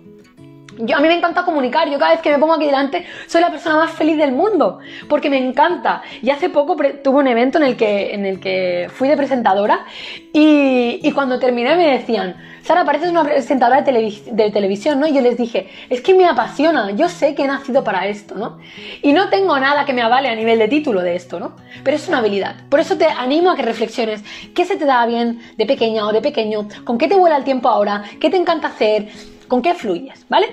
yo, 0.79 0.97
a 0.97 1.01
mí 1.01 1.09
me 1.09 1.15
encanta 1.15 1.45
comunicar, 1.45 1.89
yo 1.91 1.99
cada 1.99 2.13
vez 2.13 2.21
que 2.21 2.31
me 2.31 2.39
pongo 2.39 2.55
aquí 2.55 2.65
delante 2.65 3.07
soy 3.27 3.41
la 3.41 3.51
persona 3.51 3.77
más 3.77 3.91
feliz 3.93 4.17
del 4.17 4.33
mundo, 4.33 4.79
porque 5.09 5.31
me 5.31 5.37
encanta. 5.37 6.03
Y 6.23 6.31
hace 6.31 6.49
poco 6.49 6.77
tuve 7.03 7.19
un 7.19 7.29
evento 7.29 7.59
en 7.59 7.65
el 7.65 7.77
que, 7.77 8.15
en 8.15 8.25
el 8.25 8.41
que 8.41 8.89
fui 8.93 9.09
de 9.09 9.17
presentadora 9.17 9.85
y, 10.33 11.01
y 11.03 11.13
cuando 11.13 11.39
terminé 11.39 11.77
me 11.77 11.99
decían, 11.99 12.37
Sara, 12.65 12.87
pareces 12.87 13.11
una 13.11 13.25
presentadora 13.25 13.83
de, 13.83 14.23
de, 14.33 14.51
televisión, 14.51 14.99
¿no? 14.99 15.07
Y 15.07 15.13
yo 15.13 15.21
les 15.21 15.37
dije, 15.37 15.69
es 15.91 16.01
que 16.01 16.15
me 16.15 16.25
apasiona, 16.25 16.93
yo 16.93 17.11
sé 17.11 17.35
que 17.35 17.43
he 17.43 17.47
nacido 17.47 17.85
para 17.85 18.07
esto, 18.07 18.37
¿no? 18.37 18.59
Y 19.03 19.13
no 19.13 19.29
tengo 19.29 19.59
nada 19.59 19.85
que 19.85 19.93
me 19.93 20.01
avale 20.01 20.31
a 20.31 20.35
nivel 20.35 20.59
de 20.59 20.69
título 20.69 21.03
de 21.03 21.15
esto, 21.15 21.39
¿no? 21.39 21.57
Pero 21.85 21.99
es 21.99 22.09
una 22.09 22.19
habilidad. 22.19 22.57
Por 22.71 22.81
eso 22.81 22.97
te 22.97 23.05
animo 23.05 23.51
a 23.51 23.57
que 23.57 23.63
reflexiones, 23.63 24.23
¿qué 24.55 24.65
se 24.65 24.77
te 24.77 24.87
da 24.87 25.05
bien 25.05 25.43
de 25.59 25.67
pequeña 25.67 26.07
o 26.07 26.13
de 26.13 26.23
pequeño? 26.23 26.67
¿Con 26.85 26.97
qué 26.97 27.07
te 27.07 27.17
vuela 27.17 27.37
el 27.37 27.45
tiempo 27.45 27.69
ahora? 27.69 28.03
¿Qué 28.19 28.31
te 28.31 28.39
encanta 28.39 28.69
hacer? 28.69 29.09
¿Con 29.47 29.61
qué 29.61 29.75
fluyes? 29.75 30.25
¿Vale? 30.31 30.47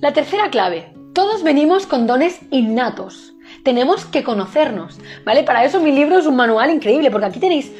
La 0.00 0.14
tercera 0.14 0.48
clave. 0.48 0.94
Todos 1.12 1.42
venimos 1.42 1.86
con 1.86 2.06
dones 2.06 2.40
innatos. 2.52 3.34
Tenemos 3.64 4.06
que 4.06 4.24
conocernos, 4.24 4.98
¿vale? 5.26 5.42
Para 5.42 5.62
eso 5.64 5.78
mi 5.78 5.92
libro 5.92 6.18
es 6.18 6.26
un 6.26 6.36
manual 6.36 6.70
increíble, 6.70 7.10
porque 7.10 7.26
aquí 7.26 7.38
tenéis 7.38 7.70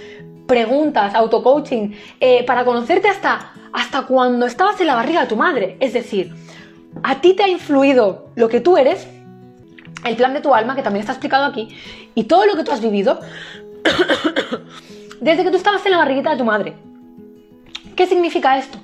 preguntas, 0.47 1.15
auto-coaching, 1.15 1.93
eh, 2.21 2.45
para 2.45 2.65
conocerte 2.65 3.09
hasta, 3.09 3.53
hasta 3.73 4.03
cuando 4.03 4.47
estabas 4.47 4.81
en 4.81 4.87
la 4.87 4.95
barriga 4.95 5.23
de 5.23 5.27
tu 5.27 5.37
madre. 5.37 5.77
Es 5.81 5.93
decir, 5.93 6.35
a 7.03 7.21
ti 7.21 7.35
te 7.35 7.45
ha 7.45 7.49
influido 7.49 8.31
lo 8.35 8.49
que 8.49 8.61
tú 8.61 8.77
eres, 8.77 9.07
el 10.05 10.17
plan 10.17 10.35
de 10.35 10.41
tu 10.41 10.55
alma, 10.55 10.75
que 10.75 10.83
también 10.83 11.01
está 11.01 11.13
explicado 11.13 11.47
aquí, 11.47 11.69
y 12.15 12.25
todo 12.25 12.47
lo 12.47 12.55
que 12.57 12.65
tú 12.65 12.73
has 12.73 12.81
vivido, 12.81 13.21
desde 15.21 15.45
que 15.45 15.51
tú 15.51 15.57
estabas 15.57 15.85
en 15.87 15.93
la 15.93 15.99
barriguita 15.99 16.31
de 16.31 16.37
tu 16.37 16.45
madre. 16.45 16.75
¿Qué 17.97 18.07
significa 18.07 18.59
esto? 18.59 18.79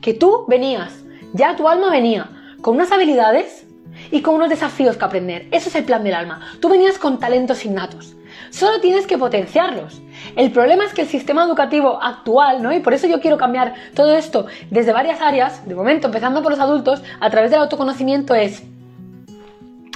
Que 0.00 0.14
tú 0.14 0.44
venías, 0.48 0.92
ya 1.32 1.56
tu 1.56 1.68
alma 1.68 1.90
venía 1.90 2.28
con 2.60 2.76
unas 2.76 2.92
habilidades 2.92 3.66
y 4.10 4.22
con 4.22 4.34
unos 4.34 4.50
desafíos 4.50 4.96
que 4.96 5.04
aprender. 5.04 5.48
Eso 5.50 5.68
es 5.68 5.74
el 5.74 5.84
plan 5.84 6.04
del 6.04 6.14
alma. 6.14 6.40
Tú 6.60 6.68
venías 6.68 6.98
con 6.98 7.18
talentos 7.18 7.64
innatos. 7.64 8.16
Solo 8.50 8.80
tienes 8.80 9.06
que 9.06 9.16
potenciarlos. 9.16 10.02
El 10.36 10.50
problema 10.50 10.84
es 10.84 10.92
que 10.92 11.02
el 11.02 11.08
sistema 11.08 11.44
educativo 11.44 12.02
actual, 12.02 12.62
¿no? 12.62 12.72
Y 12.72 12.80
por 12.80 12.94
eso 12.94 13.06
yo 13.06 13.20
quiero 13.20 13.38
cambiar 13.38 13.74
todo 13.94 14.14
esto 14.14 14.46
desde 14.70 14.92
varias 14.92 15.20
áreas, 15.20 15.66
de 15.66 15.74
momento 15.74 16.08
empezando 16.08 16.42
por 16.42 16.52
los 16.52 16.60
adultos, 16.60 17.02
a 17.20 17.30
través 17.30 17.50
del 17.50 17.60
autoconocimiento 17.60 18.34
es... 18.34 18.62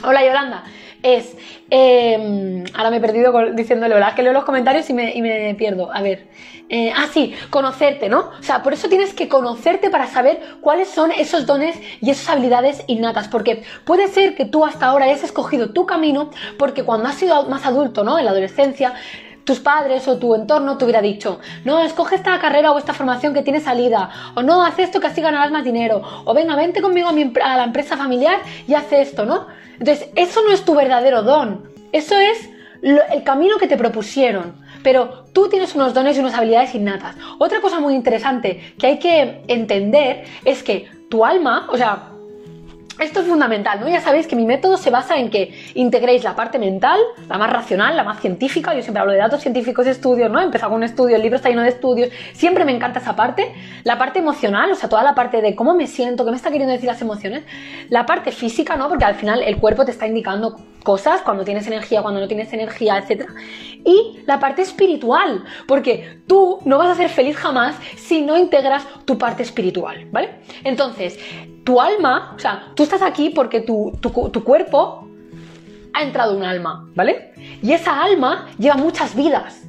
Hola 0.07 0.25
Yolanda, 0.25 0.65
es... 1.03 1.37
Em, 1.71 2.65
ahora 2.75 2.91
me 2.91 2.99
he 2.99 3.01
perdido 3.01 3.33
diciéndole 3.53 3.95
hola, 3.95 4.15
que 4.15 4.23
leo 4.23 4.33
los 4.33 4.45
comentarios 4.45 4.89
y 4.91 4.93
me, 4.93 5.55
pierdo. 5.57 5.93
A 5.93 6.03
ver. 6.03 6.29
Eh, 6.69 6.93
ah, 6.95 7.07
sí, 7.13 7.35
conocerte, 7.51 8.09
¿no? 8.09 8.31
O 8.39 8.43
sea, 8.43 8.63
por 8.63 8.73
eso 8.73 8.89
tienes 8.89 9.13
que 9.15 9.29
conocerte 9.29 9.91
para 9.91 10.07
saber 10.07 10.41
cuáles 10.61 10.89
son 10.89 11.11
esos 11.11 11.47
dones 11.47 11.77
y 12.01 12.11
esas 12.11 12.29
habilidades 12.31 12.85
innatas. 12.87 13.29
Porque 13.29 13.63
puede 13.85 14.09
ser 14.09 14.35
que 14.35 14.45
tú 14.45 14.65
hasta 14.65 14.87
ahora 14.87 15.07
hayas 15.07 15.25
escogido 15.25 15.71
tu 15.71 15.87
camino 15.87 16.31
porque 16.59 16.85
cuando 16.85 17.09
has 17.09 17.17
sido 17.17 17.47
más 17.49 17.67
adulto, 17.67 18.05
¿no? 18.05 18.19
En 18.19 18.25
la 18.25 18.31
adolescencia, 18.31 18.95
tus 19.45 19.61
padres 19.61 20.09
o 20.09 20.19
tu 20.19 20.35
entorno 20.35 20.77
te 20.77 20.85
hubiera 20.85 21.03
dicho, 21.03 21.41
no, 21.65 21.81
escoge 21.81 22.17
esta 22.17 22.39
carrera 22.39 22.73
o 22.73 22.79
esta 22.79 22.95
formación 22.95 23.35
que 23.35 23.43
tiene 23.43 23.61
salida, 23.61 24.11
o 24.35 24.43
no, 24.43 24.65
haz 24.65 24.79
esto 24.79 25.01
que 25.01 25.07
así 25.07 25.21
ganarás 25.21 25.51
más 25.51 25.65
dinero, 25.65 26.03
o 26.25 26.35
venga, 26.35 26.57
vente 26.57 26.81
conmigo 26.81 27.09
a, 27.09 27.53
a 27.53 27.57
la 27.57 27.65
empresa 27.65 27.97
familiar 27.97 28.41
y 28.67 28.75
haz 28.75 28.93
esto, 28.93 29.25
¿no? 29.25 29.47
Entonces, 29.79 30.09
eso 30.17 30.41
no 30.47 30.53
es 30.53 30.65
tu 30.65 30.75
verdadero 30.75 31.23
don, 31.23 31.69
eso 31.93 32.19
es 32.19 32.51
el 32.83 33.23
camino 33.25 33.57
que 33.59 33.67
te 33.67 33.77
propusieron. 33.77 34.63
Pero 34.83 35.25
tú 35.33 35.49
tienes 35.49 35.75
unos 35.75 35.95
dones 35.95 36.17
y 36.17 36.21
unas 36.21 36.35
habilidades 36.35 36.75
innatas. 36.75 37.17
Otra 37.39 37.63
cosa 37.63 37.81
muy 37.81 37.95
interesante 37.95 38.75
que 38.79 38.87
hay 38.87 38.99
que 38.99 39.43
entender 39.49 40.25
es 40.45 40.63
que 40.63 40.91
tu 41.09 41.25
alma, 41.25 41.67
o 41.71 41.79
sea, 41.79 42.11
esto 42.99 43.21
es 43.21 43.27
fundamental, 43.27 43.81
¿no? 43.81 43.89
Ya 43.89 44.01
sabéis 44.01 44.27
que 44.27 44.37
mi 44.37 44.47
método 44.47 44.77
se 44.77 44.91
basa 44.91 45.17
en 45.17 45.31
que 45.31 45.53
integréis 45.75 46.23
la 46.23 46.37
parte 46.37 46.59
mental, 46.59 47.01
la 47.29 47.39
más 47.39 47.51
racional, 47.53 47.97
la 47.97 48.05
más 48.05 48.21
científica. 48.21 48.75
Yo 48.75 48.83
siempre 48.83 49.01
hablo 49.01 49.13
de 49.13 49.19
datos 49.19 49.41
científicos, 49.41 49.87
estudios, 49.87 50.31
¿no? 50.31 50.41
He 50.41 50.45
empezado 50.45 50.71
con 50.71 50.79
un 50.79 50.85
estudio, 50.85 51.17
el 51.17 51.23
libro 51.23 51.37
está 51.37 51.49
lleno 51.49 51.63
de 51.63 51.71
estudios. 51.71 52.11
Siempre 52.33 52.65
me 52.65 52.73
encanta 52.73 53.01
esa 53.01 53.17
parte. 53.17 53.53
La 53.83 53.99
parte 53.99 54.21
emocional, 54.21 54.71
o 54.71 54.75
sea, 54.75 54.89
toda 54.89 55.03
la 55.03 55.15
parte 55.15 55.43
de 55.43 55.55
cómo 55.57 55.75
me 55.75 55.87
siento, 55.87 56.25
qué 56.25 56.31
me 56.31 56.37
está 56.37 56.51
queriendo 56.51 56.73
decir 56.73 56.89
las 56.89 57.03
emociones. 57.03 57.43
La 57.89 58.07
parte 58.07 58.31
física, 58.31 58.77
¿no? 58.77 58.89
Porque 58.89 59.05
al 59.05 59.17
final 59.17 59.43
el 59.43 59.57
cuerpo 59.57 59.85
te 59.85 59.91
está 59.91 60.07
indicando 60.07 60.57
cosas, 60.85 61.23
cuando 61.23 61.45
tienes 61.45 61.67
energía, 61.67 62.03
cuando 62.03 62.21
no 62.21 62.29
tienes 62.29 62.53
energía, 62.53 62.99
etc. 62.99 63.29
Y 63.85 64.21
la 64.27 64.39
parte 64.39 64.63
espiritual, 64.63 65.45
porque 65.67 66.21
tú 66.29 66.61
no 66.65 66.79
vas 66.79 66.91
a 66.91 66.95
ser 66.95 67.09
feliz 67.09 67.37
jamás 67.37 67.75
si 67.97 68.23
no 68.23 68.37
integras 68.39 68.87
tu 69.05 69.19
parte 69.19 69.43
espiritual, 69.43 70.07
¿vale? 70.13 70.31
Entonces, 70.63 71.19
tu 71.65 71.81
alma, 71.81 72.35
o 72.37 72.39
sea, 72.39 72.73
tú 72.75 72.83
estás 72.83 73.03
aquí 73.03 73.31
porque 73.31 73.61
tu, 73.61 73.99
tu, 74.01 74.45
cuerpo 74.45 75.09
ha 75.93 76.03
entrado 76.03 76.37
un 76.37 76.45
alma, 76.45 76.89
¿vale? 76.95 77.33
Y 77.63 77.73
esa 77.73 78.03
alma 78.03 78.47
lleva 78.59 78.77
muchas 78.77 79.15
vidas. 79.15 79.63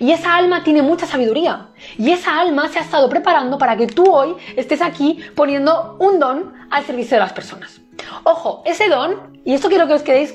Y 0.00 0.10
esa 0.10 0.34
alma 0.36 0.64
tiene 0.64 0.82
mucha 0.82 1.06
sabiduría. 1.06 1.68
Y 1.98 2.10
esa 2.10 2.40
alma 2.40 2.68
se 2.68 2.78
ha 2.78 2.82
estado 2.82 3.08
preparando 3.08 3.58
para 3.58 3.76
que 3.76 3.86
tú 3.86 4.10
hoy 4.10 4.34
estés 4.56 4.82
aquí 4.82 5.20
poniendo 5.34 5.96
un 6.00 6.18
don 6.18 6.54
al 6.70 6.84
servicio 6.84 7.16
de 7.16 7.20
las 7.20 7.32
personas. 7.32 7.80
Ojo, 8.24 8.62
ese 8.64 8.88
don, 8.88 9.38
y 9.44 9.54
esto 9.54 9.68
quiero 9.68 9.86
que 9.86 9.94
os 9.94 10.02
quedéis 10.02 10.34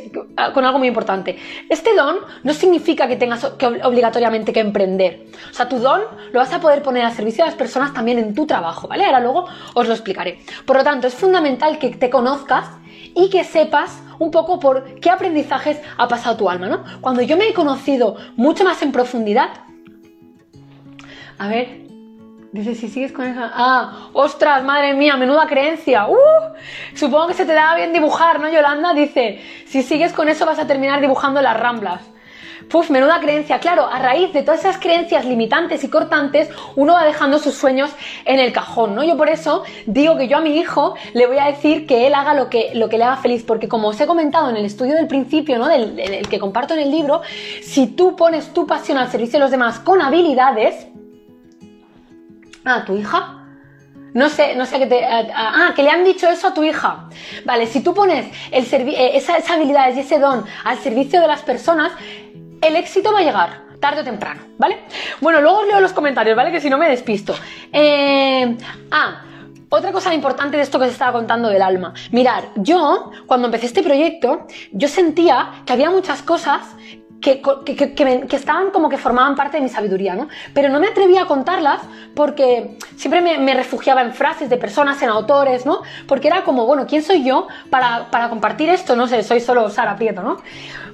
con 0.53 0.65
algo 0.65 0.79
muy 0.79 0.87
importante, 0.87 1.37
este 1.69 1.95
don 1.95 2.17
no 2.43 2.53
significa 2.53 3.07
que 3.07 3.15
tengas 3.15 3.45
que 3.57 3.65
obligatoriamente 3.65 4.53
que 4.53 4.59
emprender. 4.59 5.27
O 5.49 5.53
sea, 5.53 5.67
tu 5.67 5.79
don 5.79 6.01
lo 6.31 6.39
vas 6.39 6.53
a 6.53 6.59
poder 6.59 6.81
poner 6.81 7.03
al 7.05 7.13
servicio 7.13 7.43
de 7.43 7.51
las 7.51 7.57
personas 7.57 7.93
también 7.93 8.19
en 8.19 8.33
tu 8.33 8.45
trabajo, 8.45 8.87
¿vale? 8.87 9.05
Ahora 9.05 9.19
luego 9.19 9.45
os 9.73 9.87
lo 9.87 9.93
explicaré. 9.93 10.39
Por 10.65 10.77
lo 10.77 10.83
tanto, 10.83 11.07
es 11.07 11.13
fundamental 11.13 11.79
que 11.79 11.89
te 11.89 12.09
conozcas 12.09 12.67
y 13.15 13.29
que 13.29 13.43
sepas 13.43 14.01
un 14.19 14.31
poco 14.31 14.59
por 14.59 14.99
qué 14.99 15.09
aprendizajes 15.09 15.81
ha 15.97 16.07
pasado 16.07 16.37
tu 16.37 16.49
alma, 16.49 16.67
¿no? 16.67 16.83
Cuando 17.01 17.21
yo 17.21 17.37
me 17.37 17.49
he 17.49 17.53
conocido 17.53 18.15
mucho 18.35 18.63
más 18.63 18.81
en 18.81 18.91
profundidad, 18.91 19.49
a 21.37 21.47
ver, 21.47 21.90
Dice, 22.51 22.75
si 22.75 22.89
sigues 22.89 23.13
con 23.13 23.25
esa... 23.25 23.49
Ah, 23.53 24.09
ostras, 24.11 24.61
madre 24.63 24.93
mía, 24.93 25.15
menuda 25.15 25.47
creencia. 25.47 26.07
Uh, 26.09 26.17
supongo 26.93 27.27
que 27.27 27.33
se 27.33 27.45
te 27.45 27.53
da 27.53 27.75
bien 27.75 27.93
dibujar, 27.93 28.41
¿no, 28.41 28.49
Yolanda? 28.49 28.93
Dice, 28.93 29.39
si 29.65 29.83
sigues 29.83 30.11
con 30.11 30.27
eso 30.27 30.45
vas 30.45 30.59
a 30.59 30.67
terminar 30.67 30.99
dibujando 30.99 31.41
las 31.41 31.57
ramblas. 31.57 32.01
Puf, 32.69 32.89
menuda 32.89 33.21
creencia. 33.21 33.59
Claro, 33.59 33.87
a 33.87 33.99
raíz 33.99 34.33
de 34.33 34.43
todas 34.43 34.61
esas 34.61 34.77
creencias 34.77 35.25
limitantes 35.25 35.83
y 35.85 35.89
cortantes, 35.89 36.49
uno 36.75 36.93
va 36.93 37.05
dejando 37.05 37.39
sus 37.39 37.53
sueños 37.53 37.89
en 38.25 38.39
el 38.39 38.51
cajón, 38.51 38.95
¿no? 38.95 39.03
Yo 39.03 39.15
por 39.15 39.29
eso 39.29 39.63
digo 39.85 40.17
que 40.17 40.27
yo 40.27 40.37
a 40.37 40.41
mi 40.41 40.57
hijo 40.57 40.95
le 41.13 41.27
voy 41.27 41.37
a 41.37 41.45
decir 41.45 41.87
que 41.87 42.05
él 42.05 42.13
haga 42.13 42.33
lo 42.33 42.49
que, 42.49 42.71
lo 42.73 42.89
que 42.89 42.97
le 42.97 43.05
haga 43.05 43.17
feliz, 43.17 43.43
porque 43.43 43.69
como 43.69 43.89
os 43.89 43.99
he 43.99 44.07
comentado 44.07 44.49
en 44.49 44.57
el 44.57 44.65
estudio 44.65 44.95
del 44.95 45.07
principio, 45.07 45.57
¿no? 45.57 45.67
Del, 45.69 45.95
del 45.95 46.27
que 46.27 46.39
comparto 46.39 46.73
en 46.73 46.81
el 46.81 46.91
libro, 46.91 47.21
si 47.61 47.87
tú 47.87 48.15
pones 48.15 48.53
tu 48.53 48.67
pasión 48.67 48.97
al 48.97 49.09
servicio 49.09 49.39
de 49.39 49.45
los 49.45 49.51
demás 49.51 49.79
con 49.79 50.01
habilidades, 50.01 50.90
Ah, 52.65 52.83
¿tu 52.85 52.95
hija? 52.95 53.37
No 54.13 54.27
sé, 54.27 54.55
no 54.55 54.65
sé 54.65 54.79
qué 54.79 54.87
te. 54.87 55.05
Ah, 55.05 55.71
que 55.75 55.83
le 55.83 55.89
han 55.89 56.03
dicho 56.03 56.27
eso 56.27 56.47
a 56.47 56.53
tu 56.53 56.63
hija. 56.63 57.09
Vale, 57.45 57.65
si 57.65 57.81
tú 57.81 57.93
pones 57.93 58.27
el 58.51 58.65
eh, 58.89 59.15
esas 59.15 59.49
habilidades 59.49 59.95
y 59.95 60.01
ese 60.01 60.19
don 60.19 60.45
al 60.65 60.77
servicio 60.79 61.21
de 61.21 61.27
las 61.27 61.41
personas, 61.41 61.93
el 62.61 62.75
éxito 62.75 63.13
va 63.13 63.19
a 63.19 63.23
llegar 63.23 63.71
tarde 63.79 64.01
o 64.01 64.03
temprano, 64.03 64.41
¿vale? 64.57 64.79
Bueno, 65.21 65.41
luego 65.41 65.59
os 65.59 65.67
leo 65.67 65.79
los 65.79 65.93
comentarios, 65.93 66.35
¿vale? 66.35 66.51
Que 66.51 66.61
si 66.61 66.69
no 66.69 66.77
me 66.77 66.87
despisto. 66.87 67.33
Eh, 67.71 68.55
ah, 68.91 69.23
otra 69.69 69.91
cosa 69.91 70.13
importante 70.13 70.57
de 70.57 70.63
esto 70.63 70.77
que 70.77 70.85
os 70.85 70.91
estaba 70.91 71.13
contando 71.13 71.49
del 71.49 71.61
alma. 71.61 71.93
Mirar, 72.11 72.49
yo, 72.57 73.11
cuando 73.25 73.47
empecé 73.47 73.67
este 73.67 73.81
proyecto, 73.81 74.45
yo 74.73 74.87
sentía 74.87 75.63
que 75.65 75.73
había 75.73 75.89
muchas 75.89 76.21
cosas 76.21 76.61
que, 77.21 77.41
que, 77.41 78.35
estaban 78.35 78.71
como 78.71 78.89
que 78.89 78.97
formaban 78.97 79.35
parte 79.35 79.57
de 79.57 79.63
mi 79.63 79.69
sabiduría, 79.69 80.15
¿no? 80.15 80.27
Pero 80.53 80.69
no 80.69 80.79
me 80.79 80.87
atrevía 80.87 81.23
a 81.23 81.25
contarlas 81.27 81.81
porque 82.15 82.77
siempre 82.95 83.21
me, 83.21 83.53
refugiaba 83.53 84.01
en 84.01 84.13
frases 84.13 84.49
de 84.49 84.57
personas, 84.57 85.01
en 85.03 85.09
autores, 85.09 85.65
¿no? 85.65 85.81
Porque 86.07 86.27
era 86.27 86.43
como, 86.43 86.65
bueno, 86.65 86.87
¿quién 86.87 87.03
soy 87.03 87.23
yo 87.23 87.47
para, 87.69 88.09
compartir 88.29 88.69
esto? 88.69 88.95
No 88.95 89.07
sé, 89.07 89.21
soy 89.23 89.39
solo 89.39 89.69
Sara 89.69 89.95
Prieto, 89.95 90.23
¿no? 90.23 90.37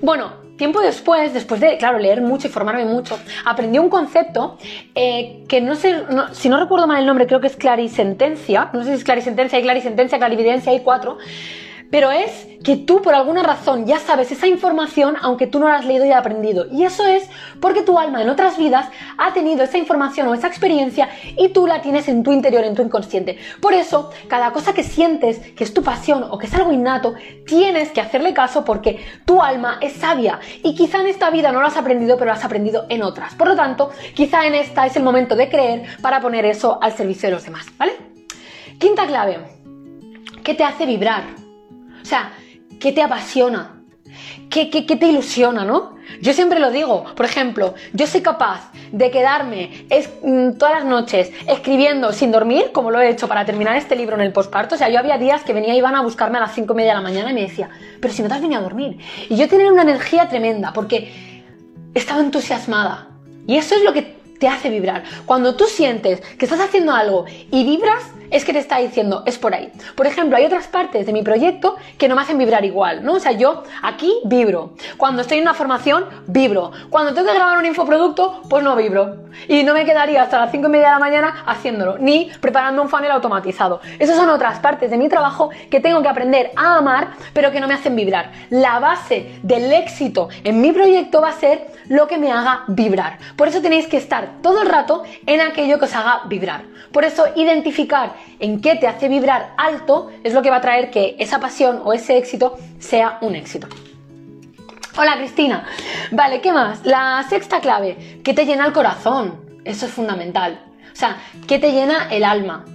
Bueno, 0.02 0.46
tiempo 0.58 0.82
después, 0.82 1.34
después 1.34 1.62
de, 1.62 1.78
claro, 1.78 1.98
leer 1.98 2.22
mucho 2.22 2.48
y 2.48 2.50
formarme 2.50 2.84
mucho, 2.84 3.18
aprendí 3.46 3.80
un 3.80 3.90
concepto 3.90 4.58
eh, 4.96 5.44
que 5.48 5.62
no 5.62 5.76
sé, 5.76 6.04
si 6.34 6.50
no 6.50 6.60
recuerdo 6.60 6.88
mal 6.88 7.00
el 7.00 7.06
nombre, 7.06 7.26
creo 7.26 7.40
que 7.40 7.48
es 7.48 7.56
clarisentencia, 7.56 8.70
no 8.74 8.84
sé 8.84 8.90
si 8.90 8.96
es 8.96 9.04
clarisentencia, 9.04 9.58
hay 9.58 9.64
clarisentencia, 9.64 10.18
clarividencia, 10.18 10.72
hay 10.72 10.82
cuatro, 10.82 11.20
pero 11.92 12.12
es 12.12 12.48
que 12.64 12.76
tú 12.76 13.02
por 13.02 13.16
alguna 13.16 13.44
razón 13.44 13.86
ya 13.86 14.00
sabes 14.00 14.32
esa 14.32 14.48
información 14.48 15.16
aunque 15.22 15.48
tú 15.48 15.60
no 15.60 15.70
la 15.70 15.76
has 15.76 15.86
leído 15.86 16.06
y 16.06 16.12
aprendido. 16.12 16.66
Y 16.72 16.84
eso 16.84 17.06
es 17.06 17.30
porque 17.62 17.82
tu 17.82 17.98
alma 17.98 18.22
en 18.22 18.30
otras 18.30 18.58
vidas 18.58 18.90
ha 19.18 19.34
tenido 19.34 19.64
esa 19.64 19.78
información 19.78 20.28
o 20.28 20.34
esa 20.34 20.48
experiencia 20.48 21.10
y 21.38 21.50
tú 21.50 21.68
la 21.68 21.82
tienes 21.82 22.08
en 22.08 22.24
tu 22.24 22.32
interior, 22.32 22.64
en 22.64 22.76
tu 22.76 22.82
inconsciente. 22.82 23.38
Por 23.62 23.74
eso, 23.74 24.12
cada 24.28 24.52
cosa 24.52 24.74
que 24.74 24.84
sientes 24.84 25.40
que 25.40 25.64
es 25.64 25.74
tu 25.74 25.84
pasión 25.84 26.26
o 26.30 26.38
que 26.38 26.48
es 26.48 26.54
algo 26.54 26.72
innato, 26.72 27.16
tienes 27.46 27.92
que 27.92 28.02
hacerle 28.02 28.34
caso 28.34 28.66
porque 28.66 29.00
tu 29.26 29.42
alma 29.42 29.78
es 29.82 29.94
sabia 29.94 30.40
y 30.64 30.76
quizá 30.76 31.00
en 31.00 31.08
esta 31.08 31.30
vida 31.30 31.52
no 31.52 31.62
lo 31.62 31.68
has 31.68 31.78
aprendido, 31.78 32.18
pero 32.18 32.32
lo 32.32 32.34
has 32.34 32.44
aprendido 32.44 32.86
en 32.90 33.04
otras. 33.04 33.36
Por 33.36 33.48
lo 33.48 33.56
tanto, 33.56 33.92
quizá 34.14 34.46
en 34.46 34.56
esta 34.56 34.86
es 34.86 34.96
el 34.96 35.04
momento 35.04 35.36
de 35.36 35.50
creer 35.50 35.84
para 36.02 36.20
poner 36.20 36.46
eso 36.46 36.80
al 36.82 36.94
servicio 36.94 37.30
de 37.30 37.36
los 37.36 37.44
demás, 37.44 37.66
¿vale? 37.78 37.94
Quinta 38.80 39.08
clave. 39.08 39.40
¿Qué 40.44 40.54
te 40.54 40.64
hace 40.64 40.86
vibrar? 40.86 41.47
O 42.08 42.10
sea, 42.10 42.32
¿qué 42.80 42.94
te 42.94 43.02
apasiona? 43.02 43.84
¿Qué, 44.50 44.68
te 44.68 45.06
ilusiona, 45.06 45.66
no? 45.66 45.98
Yo 46.22 46.32
siempre 46.32 46.58
lo 46.58 46.72
digo, 46.72 47.04
por 47.18 47.26
ejemplo, 47.26 47.74
yo 47.92 48.08
soy 48.08 48.22
capaz 48.22 48.72
de 48.94 49.12
quedarme 49.12 49.86
mm, 50.24 50.52
todas 50.54 50.76
las 50.76 50.86
noches 50.86 51.34
escribiendo 51.50 52.14
sin 52.14 52.32
dormir, 52.32 52.72
como 52.72 52.92
lo 52.92 53.02
he 53.02 53.10
hecho 53.10 53.28
para 53.28 53.44
terminar 53.44 53.76
este 53.76 53.98
libro 53.98 54.16
en 54.16 54.22
el 54.22 54.32
posparto. 54.32 54.76
O 54.76 54.78
sea, 54.78 54.88
yo 54.88 55.00
había 55.00 55.18
días 55.18 55.44
que 55.44 55.52
venía 55.52 55.76
Iván 55.76 55.96
a 55.96 56.02
buscarme 56.02 56.38
a 56.38 56.42
las 56.42 56.56
cinco 56.56 56.72
y 56.76 56.78
media 56.78 56.92
de 56.92 56.96
la 56.96 57.02
mañana 57.02 57.32
y 57.32 57.34
me 57.34 57.42
decía, 57.42 57.70
pero 58.00 58.14
si 58.14 58.22
no 58.22 58.30
te 58.30 58.36
has 58.36 58.42
venido 58.42 58.62
a 58.62 58.64
dormir. 58.64 59.00
Y 59.28 59.36
yo 59.36 59.50
tenía 59.50 59.70
una 59.70 59.82
energía 59.82 60.30
tremenda 60.30 60.72
porque 60.72 61.12
estaba 61.94 62.22
entusiasmada. 62.22 63.10
Y 63.48 63.58
eso 63.58 63.76
es 63.76 63.84
lo 63.84 63.92
que 63.92 64.16
te 64.40 64.48
hace 64.48 64.70
vibrar. 64.70 65.04
Cuando 65.26 65.58
tú 65.58 65.66
sientes 65.66 66.22
que 66.22 66.46
estás 66.46 66.62
haciendo 66.62 66.94
algo 66.94 67.26
y 67.52 67.66
vibras, 67.66 68.04
es 68.32 68.46
que 68.46 68.54
te 68.54 68.60
está 68.60 68.78
diciendo, 68.78 69.24
es 69.26 69.38
por 69.38 69.54
ahí. 69.54 69.72
Por 69.96 70.08
ejemplo, 70.08 70.38
hay 70.38 70.46
otras 70.46 70.68
partes 70.68 71.06
de 71.06 71.14
mi 71.14 71.24
proyecto 71.24 71.76
que 71.98 72.08
no 72.08 72.16
me 72.16 72.22
hacen 72.22 72.38
vibrar 72.38 72.66
igual, 72.66 73.04
¿no? 73.04 73.14
O 73.14 73.20
sea, 73.20 73.32
yo 73.32 73.64
aquí 73.82 74.14
vibro. 74.26 74.74
Cuando 74.98 75.22
estoy 75.22 75.38
en 75.38 75.44
una 75.44 75.54
formación, 75.54 76.06
vibro. 76.28 76.72
Cuando 76.90 77.14
tengo 77.14 77.28
que 77.28 77.36
grabar 77.36 77.58
un 77.58 77.66
infoproducto, 77.66 78.42
pues 78.50 78.64
no 78.64 78.76
vibro. 78.76 79.28
Y 79.48 79.64
no 79.64 79.74
me 79.74 79.86
quedaría 79.86 80.24
hasta 80.24 80.40
las 80.40 80.52
5 80.52 80.68
y 80.68 80.70
media 80.70 80.88
de 80.88 80.94
la 80.94 81.00
mañana 81.00 81.44
haciéndolo, 81.46 81.98
ni 82.00 82.32
preparando 82.42 82.82
un 82.82 82.90
funnel 82.90 83.12
automatizado. 83.12 83.82
Esas 84.00 84.18
son 84.18 84.30
otras 84.30 84.60
partes 84.60 84.90
de 84.90 84.98
mi 84.98 85.10
trabajo 85.10 85.50
que 85.70 85.80
tengo 85.80 86.02
que 86.02 86.08
aprender 86.08 86.52
a 86.56 86.78
amar, 86.78 87.10
pero 87.34 87.52
que 87.52 87.60
no 87.60 87.68
me 87.68 87.74
hacen 87.74 87.96
vibrar. 87.96 88.32
La 88.50 88.80
base 88.80 89.40
del 89.44 89.72
éxito 89.72 90.30
en 90.44 90.62
mi 90.62 90.72
proyecto 90.72 91.22
va 91.22 91.30
a 91.30 91.34
ser 91.34 91.68
lo 91.90 92.08
que 92.08 92.18
me 92.18 92.32
haga 92.32 92.64
vibrar. 92.68 93.18
Por 93.36 93.48
eso 93.48 93.62
tenéis 93.62 93.88
que 93.88 93.98
estar 93.98 94.42
todo 94.42 94.62
el 94.62 94.70
rato 94.70 95.04
en 95.26 95.42
aquello 95.42 95.80
que 95.80 95.86
os 95.86 95.96
haga 95.96 96.22
vibrar. 96.26 96.64
Por 96.92 97.06
eso 97.06 97.26
identificar 97.36 98.14
en 98.40 98.62
qué 98.62 98.76
te 98.76 98.88
hace 98.88 99.10
vibrar 99.10 99.54
alto 99.58 100.10
es 100.24 100.34
lo 100.34 100.42
que 100.42 100.50
va 100.50 100.58
a 100.58 100.62
traer 100.62 100.92
que 100.92 101.16
esa 101.20 101.40
pasión 101.40 101.82
o 101.84 101.94
ese 101.94 102.18
éxito 102.18 102.58
sea 102.80 103.18
un 103.22 103.36
éxito. 103.36 103.68
Hola 104.98 105.16
Cristina. 105.18 105.66
Vale, 106.12 106.42
¿qué 106.42 106.52
más? 106.52 106.84
La 106.84 107.24
sexta 107.30 107.60
clave, 107.60 108.22
¿qué 108.24 108.34
te 108.34 108.46
llena 108.46 108.66
el 108.66 108.74
corazón? 108.74 109.40
Eso 109.64 109.86
es 109.86 109.92
fundamental. 109.92 110.60
O 110.92 110.96
sea, 110.96 111.18
¿qué 111.48 111.60
te 111.60 111.72
llena 111.72 112.08
el 112.10 112.24
alma? 112.24 112.66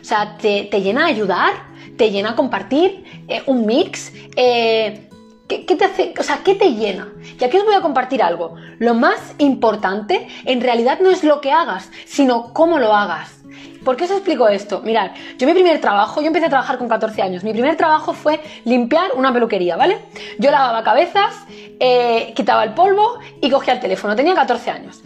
O 0.00 0.04
sea, 0.04 0.36
¿te, 0.36 0.68
llena 0.80 1.06
ayudar? 1.06 1.52
¿Te 1.96 2.10
llena 2.10 2.36
compartir? 2.36 3.24
Eh, 3.28 3.42
¿Un 3.46 3.64
mix? 3.64 4.12
Eh, 4.36 5.08
¿Qué, 5.48 5.64
te 5.64 5.84
hace, 5.84 6.14
o 6.18 6.22
sea, 6.22 6.40
qué 6.44 6.54
te 6.54 6.74
llena? 6.74 7.08
Y 7.40 7.42
aquí 7.42 7.56
os 7.56 7.64
voy 7.64 7.74
a 7.74 7.80
compartir 7.80 8.22
algo. 8.22 8.54
Lo 8.78 8.94
más 8.94 9.34
importante 9.38 10.28
en 10.44 10.60
realidad 10.60 11.00
no 11.00 11.10
es 11.10 11.24
lo 11.24 11.40
que 11.40 11.50
hagas, 11.50 11.90
sino 12.04 12.52
cómo 12.52 12.78
lo 12.78 12.94
hagas. 12.94 13.39
¿Por 13.84 13.96
qué 13.96 14.04
os 14.04 14.10
explico 14.10 14.48
esto? 14.48 14.82
Mirad, 14.82 15.12
yo 15.38 15.46
mi 15.46 15.54
primer 15.54 15.80
trabajo, 15.80 16.20
yo 16.20 16.26
empecé 16.26 16.46
a 16.46 16.50
trabajar 16.50 16.78
con 16.78 16.88
14 16.88 17.22
años. 17.22 17.44
Mi 17.44 17.52
primer 17.52 17.76
trabajo 17.76 18.12
fue 18.12 18.40
limpiar 18.64 19.12
una 19.16 19.32
peluquería, 19.32 19.76
¿vale? 19.76 19.98
Yo 20.38 20.50
lavaba 20.50 20.82
cabezas, 20.82 21.34
eh, 21.78 22.32
quitaba 22.36 22.64
el 22.64 22.74
polvo 22.74 23.18
y 23.40 23.50
cogía 23.50 23.74
el 23.74 23.80
teléfono. 23.80 24.14
Tenía 24.14 24.34
14 24.34 24.70
años. 24.70 25.02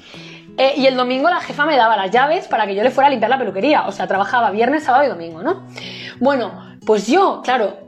Eh, 0.57 0.75
y 0.77 0.87
el 0.87 0.97
domingo 0.97 1.29
la 1.31 1.41
jefa 1.41 1.67
me 1.67 1.77
daba 1.77 1.97
las 1.97 2.11
llaves 2.11 2.47
para 2.47 2.67
que 2.67 2.75
yo 2.75 2.83
le 2.83 2.91
fuera 2.91 3.09
a 3.09 3.11
limpiar 3.11 3.31
la 3.31 3.39
peluquería. 3.39 3.87
O 3.87 3.93
sea, 3.93 4.07
trabajaba 4.07 4.51
viernes, 4.51 4.85
sábado 4.85 5.05
y 5.05 5.09
domingo, 5.09 5.43
¿no? 5.43 5.67
Bueno, 6.21 6.77
pues 6.85 7.07
yo, 7.07 7.43
claro, 7.43 7.79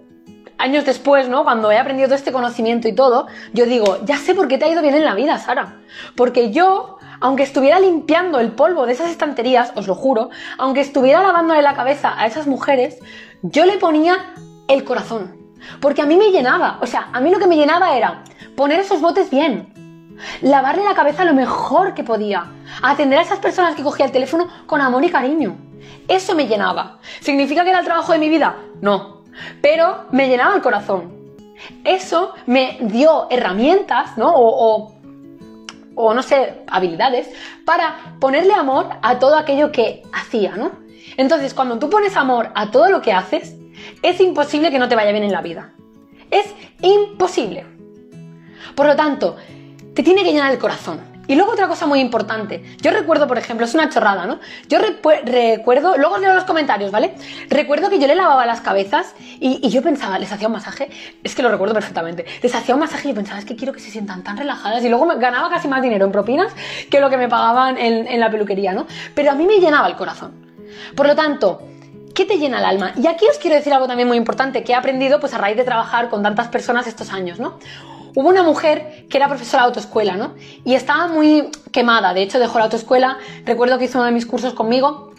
años 0.59 0.85
después, 0.85 1.29
¿no? 1.29 1.45
Cuando 1.45 1.71
he 1.71 1.79
aprendido 1.79 2.09
todo 2.09 2.17
este 2.17 2.33
conocimiento 2.33 2.89
y 2.89 2.95
todo, 2.95 3.27
yo 3.53 3.67
digo, 3.67 3.99
ya 4.05 4.19
sé 4.19 4.35
por 4.35 4.49
qué 4.49 4.59
te 4.59 4.65
ha 4.65 4.69
ido 4.69 4.83
bien 4.83 4.95
en 4.95 5.05
la 5.05 5.15
vida, 5.15 5.39
Sara. 5.39 5.77
Porque 6.17 6.51
yo, 6.51 6.96
aunque 7.21 7.43
estuviera 7.43 7.79
limpiando 7.81 8.41
el 8.41 8.53
polvo 8.53 8.87
de 8.87 8.93
esas 8.93 9.11
estanterías, 9.11 9.73
os 9.77 9.87
lo 9.87 9.95
juro, 9.95 10.31
aunque 10.59 10.81
estuviera 10.81 11.23
lavándole 11.23 11.63
la 11.63 11.75
cabeza 11.75 12.15
a 12.17 12.27
esas 12.27 12.47
mujeres, 12.47 12.99
yo 13.43 13.65
le 13.67 13.79
ponía 13.79 14.35
el 14.69 14.85
corazón. 14.85 15.37
Porque 15.81 16.03
a 16.03 16.07
mí 16.07 16.17
me 16.17 16.31
llenaba, 16.31 16.79
o 16.81 16.87
sea, 16.87 17.09
a 17.13 17.21
mí 17.21 17.31
lo 17.31 17.39
que 17.39 17.47
me 17.47 17.57
llenaba 17.57 17.97
era 17.97 18.23
poner 18.57 18.81
esos 18.81 19.01
botes 19.01 19.31
bien, 19.31 19.73
lavarle 20.43 20.85
la 20.85 20.95
cabeza 20.95 21.25
lo 21.25 21.35
mejor 21.35 21.95
que 21.95 22.05
podía, 22.05 22.47
atender 22.83 23.19
a 23.19 23.23
esas 23.23 23.39
personas 23.39 23.75
que 23.75 23.83
cogía 23.83 24.07
el 24.07 24.13
teléfono 24.13 24.49
con 24.67 24.81
amor 24.81 25.05
y 25.05 25.11
cariño. 25.11 25.57
Eso 26.09 26.35
me 26.35 26.47
llenaba. 26.47 26.99
¿Significa 27.21 27.65
que 27.65 27.71
era 27.71 27.81
el 27.81 27.85
trabajo 27.85 28.13
de 28.13 28.19
mi 28.19 28.29
vida? 28.29 28.57
No, 28.81 29.23
pero 29.61 30.05
me 30.13 30.29
llenaba 30.29 30.55
el 30.55 30.63
corazón. 30.63 31.15
Eso 31.85 32.35
me 32.47 32.79
dio 32.83 33.29
herramientas, 33.31 34.17
¿no? 34.17 34.31
O, 34.35 34.85
o, 34.85 34.93
no 35.97 36.23
sé, 36.23 36.63
habilidades 36.69 37.29
para 37.65 38.17
ponerle 38.21 38.53
amor 38.53 38.89
a 39.03 39.19
todo 39.19 39.37
aquello 39.37 39.73
que 39.73 40.03
hacía, 40.13 40.57
¿no? 40.57 40.73
Entonces, 41.17 41.55
cuando 41.55 41.79
tú 41.79 41.89
pones 41.89 42.17
amor 42.17 42.51
a 42.55 42.71
todo 42.71 42.91
lo 42.91 43.01
que 43.01 43.13
haces, 43.13 43.57
es 44.03 44.21
imposible 44.21 44.71
que 44.71 44.79
no 44.79 44.89
te 44.89 44.95
vaya 44.95 45.13
bien 45.13 45.25
en 45.25 45.33
la 45.33 45.43
vida. 45.43 45.73
Es 46.31 46.55
imposible. 46.83 47.65
Por 48.75 48.87
lo 48.87 48.97
tanto, 48.97 49.37
te 49.95 50.03
tiene 50.03 50.23
que 50.23 50.33
llenar 50.33 50.53
el 50.53 50.59
corazón. 50.59 51.01
Y 51.27 51.35
luego 51.35 51.53
otra 51.53 51.69
cosa 51.69 51.87
muy 51.87 52.01
importante. 52.01 52.63
Yo 52.81 52.91
recuerdo, 52.91 53.27
por 53.27 53.39
ejemplo, 53.39 53.67
es 53.67 53.75
una 53.75 53.89
chorrada, 53.89 54.27
¿no? 54.27 54.39
Yo 54.69 54.79
recuerdo, 54.79 55.97
luego 55.97 56.19
leo 56.19 56.35
los 56.35 56.45
comentarios, 56.45 56.91
¿vale? 56.91 57.15
Recuerdo 57.49 57.91
que 57.91 57.99
yo 57.99 58.07
le 58.07 58.15
lavaba 58.15 58.47
las 58.47 58.61
cabezas 58.61 59.15
y, 59.41 59.69
yo 59.69 59.83
pensaba, 59.83 60.19
les 60.19 60.33
hacía 60.33 60.47
un 60.47 60.55
masaje, 60.55 60.89
es 61.23 61.35
que 61.35 61.43
lo 61.43 61.51
recuerdo 61.51 61.75
perfectamente, 61.75 62.25
les 62.43 62.55
hacía 62.55 62.75
un 62.75 62.81
masaje 62.81 63.09
y 63.09 63.11
yo 63.11 63.17
pensaba, 63.17 63.39
es 63.39 63.45
que 63.45 63.57
quiero 63.57 63.73
que 63.73 63.81
se 63.81 63.91
sientan 63.91 64.23
tan 64.23 64.37
relajadas 64.37 64.83
y 64.85 64.89
luego 64.89 65.07
me 65.07 65.17
ganaba 65.17 65.51
casi 65.51 65.69
más 65.69 65.83
dinero 65.83 66.07
en 66.07 66.13
propinas 66.13 66.53
que 66.91 67.01
lo 67.01 67.11
que 67.11 67.17
me 67.17 67.29
pagaban 67.29 67.77
en, 67.79 68.07
en 68.07 68.21
la 68.21 68.31
peluquería, 68.31 68.73
¿no? 68.73 68.87
Pero 69.15 69.33
a 69.33 69.35
mí 69.35 69.47
me 69.47 69.59
llenaba 69.59 69.89
el 69.89 69.97
corazón. 69.97 70.33
Por 70.95 71.07
lo 71.07 71.15
tanto, 71.15 71.63
¿Qué 72.17 72.25
te 72.25 72.39
llena 72.39 72.61
el 72.61 72.65
alma? 72.65 72.93
Y 72.97 73.07
aquí 73.09 73.27
os 73.31 73.37
quiero 73.37 73.57
decir 73.57 73.75
algo 73.75 73.87
también 73.87 74.09
muy 74.09 74.17
importante 74.17 74.65
que 74.65 74.73
he 74.73 74.75
aprendido 74.75 75.21
pues 75.21 75.35
a 75.35 75.39
raíz 75.39 75.55
de 75.55 75.65
trabajar 75.65 76.09
con 76.09 76.23
tantas 76.23 76.49
personas 76.49 76.87
estos 76.87 77.13
años, 77.13 77.39
¿no? 77.39 77.59
Hubo 78.17 78.31
una 78.31 78.43
mujer 78.43 79.05
que 79.11 79.19
era 79.19 79.29
profesora 79.29 79.65
de 79.65 79.67
autoescuela, 79.67 80.17
¿no? 80.17 80.35
Y 80.65 80.75
estaba 80.75 81.07
muy 81.07 81.51
quemada, 81.71 82.15
de 82.15 82.23
hecho 82.23 82.39
dejó 82.39 82.57
la 82.57 82.65
autoescuela, 82.65 83.19
recuerdo 83.45 83.77
que 83.77 83.85
hizo 83.85 83.99
uno 83.99 84.07
de 84.07 84.13
mis 84.13 84.25
cursos 84.25 84.55
conmigo 84.55 85.13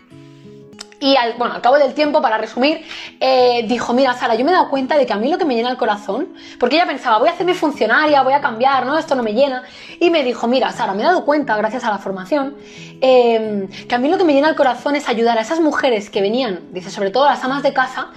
y 0.99 1.15
al, 1.15 1.33
bueno, 1.37 1.53
al 1.53 1.61
cabo 1.61 1.77
del 1.77 1.93
tiempo, 1.93 2.23
para 2.23 2.39
resumir, 2.39 2.83
eh, 3.19 3.65
dijo, 3.67 3.93
mira, 3.93 4.15
Sara, 4.15 4.33
yo 4.33 4.43
me 4.43 4.49
he 4.49 4.55
dado 4.55 4.71
cuenta 4.71 4.97
de 4.97 5.05
que 5.05 5.13
a 5.13 5.17
mí 5.17 5.29
lo 5.29 5.37
que 5.37 5.45
me 5.45 5.53
llena 5.53 5.69
el 5.69 5.77
corazón, 5.77 6.29
porque 6.59 6.75
ella 6.77 6.87
pensaba, 6.87 7.19
voy 7.19 7.29
a 7.29 7.33
hacerme 7.33 7.53
funcionaria, 7.53 8.23
voy 8.23 8.33
a 8.33 8.41
cambiar, 8.41 8.87
¿no? 8.87 8.97
Esto 8.97 9.13
no 9.13 9.21
me 9.21 9.33
llena. 9.33 9.61
Y 9.99 10.09
me 10.09 10.23
dijo, 10.23 10.47
mira, 10.47 10.71
Sara, 10.71 10.95
me 10.95 11.03
he 11.03 11.05
dado 11.05 11.23
cuenta, 11.23 11.55
gracias 11.55 11.83
a 11.83 11.91
la 11.91 11.99
formación, 11.99 12.55
eh, 12.99 13.67
que 13.87 13.93
a 13.93 13.99
mí 13.99 14.09
lo 14.09 14.17
que 14.17 14.23
me 14.23 14.33
llena 14.33 14.49
el 14.49 14.55
corazón 14.55 14.95
es 14.95 15.07
ayudar 15.07 15.37
a 15.37 15.41
esas 15.41 15.59
mujeres 15.59 16.09
que 16.09 16.21
venían, 16.21 16.61
dice, 16.71 16.89
sobre 16.89 17.11
todo 17.11 17.27
las 17.27 17.43
amas 17.43 17.61
de 17.61 17.73
casa, 17.73 18.07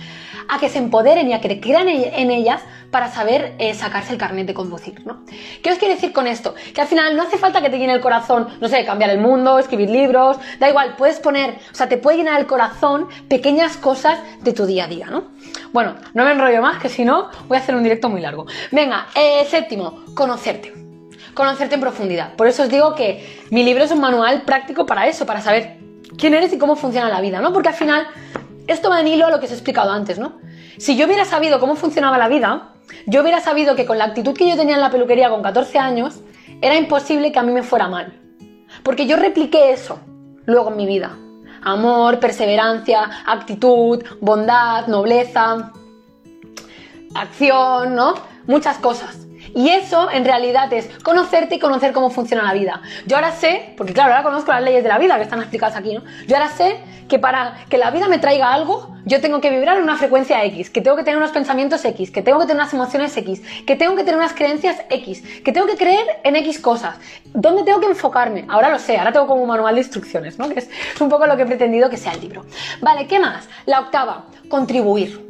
a 0.48 0.58
que 0.58 0.70
se 0.70 0.78
empoderen 0.78 1.28
y 1.28 1.34
a 1.34 1.42
que 1.42 1.60
crean 1.60 1.86
en 1.86 2.30
ellas 2.30 2.62
para 2.90 3.10
saber 3.10 3.54
eh, 3.58 3.74
sacarse 3.74 4.12
el 4.12 4.18
carnet 4.18 4.46
de 4.46 4.54
conducir, 4.54 5.04
¿no? 5.06 5.24
¿Qué 5.62 5.70
os 5.70 5.78
quiero 5.78 5.94
decir 5.94 6.12
con 6.12 6.26
esto? 6.26 6.54
Que 6.74 6.80
al 6.80 6.88
final 6.88 7.16
no 7.16 7.22
hace 7.22 7.38
falta 7.38 7.62
que 7.62 7.70
te 7.70 7.78
llene 7.78 7.94
el 7.94 8.00
corazón, 8.00 8.48
no 8.60 8.68
sé, 8.68 8.84
cambiar 8.84 9.10
el 9.10 9.18
mundo, 9.18 9.58
escribir 9.58 9.90
libros, 9.90 10.38
da 10.58 10.68
igual, 10.68 10.96
puedes 10.96 11.20
poner, 11.20 11.58
o 11.70 11.74
sea, 11.74 11.88
te 11.88 11.98
puede 11.98 12.18
llenar 12.18 12.40
el 12.40 12.46
corazón 12.46 13.08
pequeñas 13.28 13.76
cosas 13.76 14.18
de 14.40 14.52
tu 14.52 14.66
día 14.66 14.84
a 14.84 14.88
día, 14.88 15.06
¿no? 15.06 15.24
Bueno, 15.72 15.94
no 16.14 16.24
me 16.24 16.32
enrollo 16.32 16.60
más, 16.62 16.80
que 16.82 16.88
si 16.88 17.04
no, 17.04 17.28
voy 17.46 17.56
a 17.56 17.60
hacer 17.60 17.74
un 17.74 17.82
directo 17.82 18.08
muy 18.08 18.20
largo. 18.20 18.46
Venga, 18.72 19.06
eh, 19.14 19.46
séptimo, 19.48 20.04
conocerte. 20.14 20.74
Conocerte 21.34 21.76
en 21.76 21.80
profundidad. 21.80 22.34
Por 22.34 22.48
eso 22.48 22.64
os 22.64 22.68
digo 22.68 22.94
que 22.94 23.40
mi 23.50 23.62
libro 23.62 23.84
es 23.84 23.92
un 23.92 24.00
manual 24.00 24.42
práctico 24.42 24.84
para 24.84 25.06
eso, 25.06 25.26
para 25.26 25.40
saber 25.40 25.78
quién 26.18 26.34
eres 26.34 26.52
y 26.52 26.58
cómo 26.58 26.74
funciona 26.74 27.08
la 27.08 27.20
vida, 27.20 27.40
¿no? 27.40 27.52
Porque 27.52 27.68
al 27.68 27.74
final 27.74 28.08
esto 28.66 28.90
va 28.90 29.00
en 29.00 29.08
hilo 29.08 29.26
a 29.26 29.30
lo 29.30 29.38
que 29.38 29.46
os 29.46 29.52
he 29.52 29.54
explicado 29.54 29.92
antes, 29.92 30.18
¿no? 30.18 30.40
Si 30.80 30.96
yo 30.96 31.04
hubiera 31.04 31.26
sabido 31.26 31.60
cómo 31.60 31.76
funcionaba 31.76 32.16
la 32.16 32.26
vida, 32.26 32.70
yo 33.04 33.20
hubiera 33.20 33.42
sabido 33.42 33.76
que 33.76 33.84
con 33.84 33.98
la 33.98 34.04
actitud 34.06 34.32
que 34.32 34.48
yo 34.48 34.56
tenía 34.56 34.76
en 34.76 34.80
la 34.80 34.90
peluquería 34.90 35.28
con 35.28 35.42
14 35.42 35.78
años, 35.78 36.20
era 36.62 36.74
imposible 36.74 37.32
que 37.32 37.38
a 37.38 37.42
mí 37.42 37.52
me 37.52 37.62
fuera 37.62 37.86
mal. 37.86 38.18
Porque 38.82 39.06
yo 39.06 39.16
repliqué 39.16 39.72
eso 39.72 40.00
luego 40.46 40.70
en 40.70 40.78
mi 40.78 40.86
vida. 40.86 41.14
Amor, 41.60 42.18
perseverancia, 42.18 43.10
actitud, 43.26 44.02
bondad, 44.22 44.86
nobleza, 44.86 45.70
acción, 47.14 47.94
¿no? 47.94 48.14
Muchas 48.46 48.78
cosas. 48.78 49.26
Y 49.54 49.70
eso 49.70 50.10
en 50.10 50.24
realidad 50.24 50.72
es 50.72 50.88
conocerte 51.02 51.56
y 51.56 51.58
conocer 51.58 51.92
cómo 51.92 52.10
funciona 52.10 52.42
la 52.42 52.52
vida. 52.52 52.82
Yo 53.06 53.16
ahora 53.16 53.32
sé, 53.32 53.74
porque 53.76 53.92
claro, 53.92 54.12
ahora 54.12 54.22
conozco 54.22 54.52
las 54.52 54.62
leyes 54.62 54.82
de 54.82 54.88
la 54.88 54.98
vida 54.98 55.16
que 55.16 55.22
están 55.22 55.40
explicadas 55.40 55.76
aquí, 55.76 55.94
¿no? 55.94 56.02
Yo 56.26 56.36
ahora 56.36 56.48
sé 56.48 56.78
que 57.08 57.18
para 57.18 57.64
que 57.68 57.76
la 57.76 57.90
vida 57.90 58.08
me 58.08 58.18
traiga 58.18 58.52
algo, 58.52 58.96
yo 59.04 59.20
tengo 59.20 59.40
que 59.40 59.50
vibrar 59.50 59.76
en 59.78 59.82
una 59.82 59.96
frecuencia 59.96 60.44
X, 60.44 60.70
que 60.70 60.80
tengo 60.80 60.96
que 60.96 61.02
tener 61.02 61.18
unos 61.18 61.32
pensamientos 61.32 61.84
X, 61.84 62.10
que 62.10 62.22
tengo 62.22 62.38
que 62.38 62.46
tener 62.46 62.62
unas 62.62 62.72
emociones 62.72 63.16
X, 63.16 63.42
que 63.66 63.76
tengo 63.76 63.96
que 63.96 64.04
tener 64.04 64.16
unas 64.16 64.32
creencias 64.32 64.76
X, 64.88 65.22
que 65.44 65.52
tengo 65.52 65.66
que 65.66 65.76
creer 65.76 66.06
en 66.22 66.36
X 66.36 66.60
cosas. 66.60 66.96
¿Dónde 67.34 67.64
tengo 67.64 67.80
que 67.80 67.86
enfocarme? 67.86 68.44
Ahora 68.48 68.70
lo 68.70 68.78
sé, 68.78 68.96
ahora 68.96 69.12
tengo 69.12 69.26
como 69.26 69.42
un 69.42 69.48
manual 69.48 69.74
de 69.74 69.80
instrucciones, 69.80 70.38
¿no? 70.38 70.48
Que 70.48 70.60
es 70.60 70.70
un 71.00 71.08
poco 71.08 71.26
lo 71.26 71.36
que 71.36 71.42
he 71.42 71.46
pretendido 71.46 71.90
que 71.90 71.96
sea 71.96 72.12
el 72.12 72.20
libro. 72.20 72.44
Vale, 72.80 73.06
¿qué 73.06 73.18
más? 73.18 73.48
La 73.66 73.80
octava, 73.80 74.26
contribuir. 74.48 75.28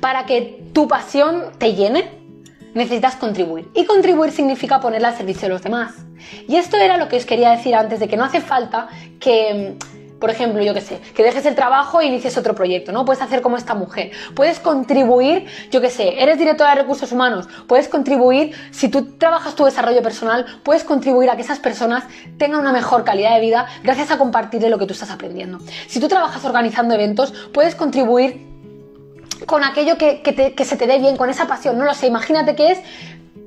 Para 0.00 0.26
que 0.26 0.64
tu 0.72 0.88
pasión 0.88 1.52
te 1.58 1.74
llene, 1.74 2.25
necesitas 2.76 3.16
contribuir. 3.16 3.68
Y 3.74 3.84
contribuir 3.84 4.30
significa 4.30 4.80
ponerla 4.80 5.08
al 5.08 5.16
servicio 5.16 5.42
de 5.42 5.54
los 5.54 5.62
demás. 5.62 5.94
Y 6.46 6.56
esto 6.56 6.76
era 6.76 6.96
lo 6.96 7.08
que 7.08 7.16
os 7.16 7.26
quería 7.26 7.50
decir 7.50 7.74
antes, 7.74 8.00
de 8.00 8.08
que 8.08 8.16
no 8.16 8.24
hace 8.24 8.40
falta 8.40 8.88
que 9.18 9.76
por 10.18 10.30
ejemplo, 10.30 10.62
yo 10.62 10.72
qué 10.72 10.80
sé, 10.80 11.00
que 11.14 11.22
dejes 11.22 11.44
el 11.46 11.54
trabajo 11.54 12.00
e 12.00 12.06
inicies 12.06 12.38
otro 12.38 12.54
proyecto, 12.54 12.92
¿no? 12.92 13.04
Puedes 13.04 13.22
hacer 13.22 13.42
como 13.42 13.56
esta 13.56 13.74
mujer. 13.74 14.12
Puedes 14.34 14.60
contribuir, 14.60 15.46
yo 15.70 15.80
qué 15.80 15.90
sé, 15.90 16.22
eres 16.22 16.38
directora 16.38 16.70
de 16.70 16.82
recursos 16.82 17.12
humanos, 17.12 17.48
puedes 17.66 17.88
contribuir, 17.88 18.54
si 18.70 18.88
tú 18.88 19.16
trabajas 19.18 19.54
tu 19.54 19.64
desarrollo 19.64 20.02
personal, 20.02 20.46
puedes 20.62 20.84
contribuir 20.84 21.30
a 21.30 21.36
que 21.36 21.42
esas 21.42 21.58
personas 21.58 22.04
tengan 22.38 22.60
una 22.60 22.72
mejor 22.72 23.04
calidad 23.04 23.34
de 23.34 23.40
vida 23.40 23.66
gracias 23.82 24.10
a 24.10 24.18
compartirle 24.18 24.70
lo 24.70 24.78
que 24.78 24.86
tú 24.86 24.94
estás 24.94 25.10
aprendiendo. 25.10 25.58
Si 25.86 26.00
tú 26.00 26.08
trabajas 26.08 26.44
organizando 26.44 26.94
eventos, 26.94 27.32
puedes 27.52 27.74
contribuir 27.74 28.45
con 29.44 29.64
aquello 29.64 29.98
que, 29.98 30.64
se 30.64 30.76
te 30.76 30.86
dé 30.86 30.98
bien, 30.98 31.16
con 31.16 31.28
esa 31.28 31.46
pasión, 31.46 31.78
no 31.78 31.84
lo 31.84 31.94
sé, 31.94 32.06
imagínate 32.06 32.54
que 32.54 32.72
es, 32.72 32.78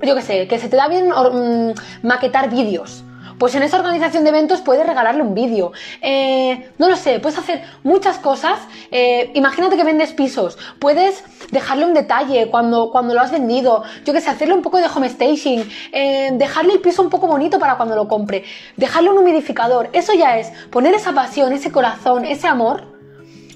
yo 0.01 0.15
qué 0.15 0.21
sé, 0.21 0.47
que 0.47 0.59
se 0.59 0.69
te 0.69 0.75
da 0.75 0.87
bien 0.87 1.09
mm, 1.09 1.73
maquetar 2.05 2.49
vídeos. 2.49 3.03
Pues 3.39 3.55
en 3.55 3.63
esa 3.63 3.77
organización 3.77 4.23
de 4.25 4.31
eventos 4.31 4.59
puedes 4.59 4.85
regalarle 4.85 5.21
un 5.21 5.33
vídeo. 5.33 5.71
Eh, 6.01 6.71
no 6.77 6.89
lo 6.89 6.97
sé, 6.97 7.21
puedes 7.21 7.39
hacer 7.39 7.63
muchas 7.83 8.17
cosas. 8.17 8.59
Eh, 8.91 9.31
imagínate 9.33 9.77
que 9.77 9.85
vendes 9.85 10.11
pisos. 10.11 10.57
Puedes 10.77 11.23
dejarle 11.49 11.85
un 11.85 11.93
detalle 11.93 12.49
cuando, 12.49 12.91
cuando 12.91 13.13
lo 13.13 13.21
has 13.21 13.31
vendido. 13.31 13.83
Yo 14.03 14.11
que 14.11 14.19
sé, 14.19 14.29
hacerle 14.29 14.55
un 14.55 14.61
poco 14.61 14.77
de 14.77 14.87
home 14.93 15.07
staging. 15.07 15.63
Eh, 15.93 16.31
dejarle 16.33 16.73
el 16.73 16.81
piso 16.81 17.01
un 17.01 17.09
poco 17.09 17.27
bonito 17.27 17.59
para 17.59 17.77
cuando 17.77 17.95
lo 17.95 18.09
compre. 18.09 18.43
Dejarle 18.75 19.09
un 19.09 19.19
humidificador. 19.19 19.89
Eso 19.93 20.13
ya 20.13 20.37
es 20.37 20.51
poner 20.69 20.93
esa 20.93 21.13
pasión, 21.13 21.53
ese 21.53 21.71
corazón, 21.71 22.25
ese 22.25 22.45
amor 22.45 22.83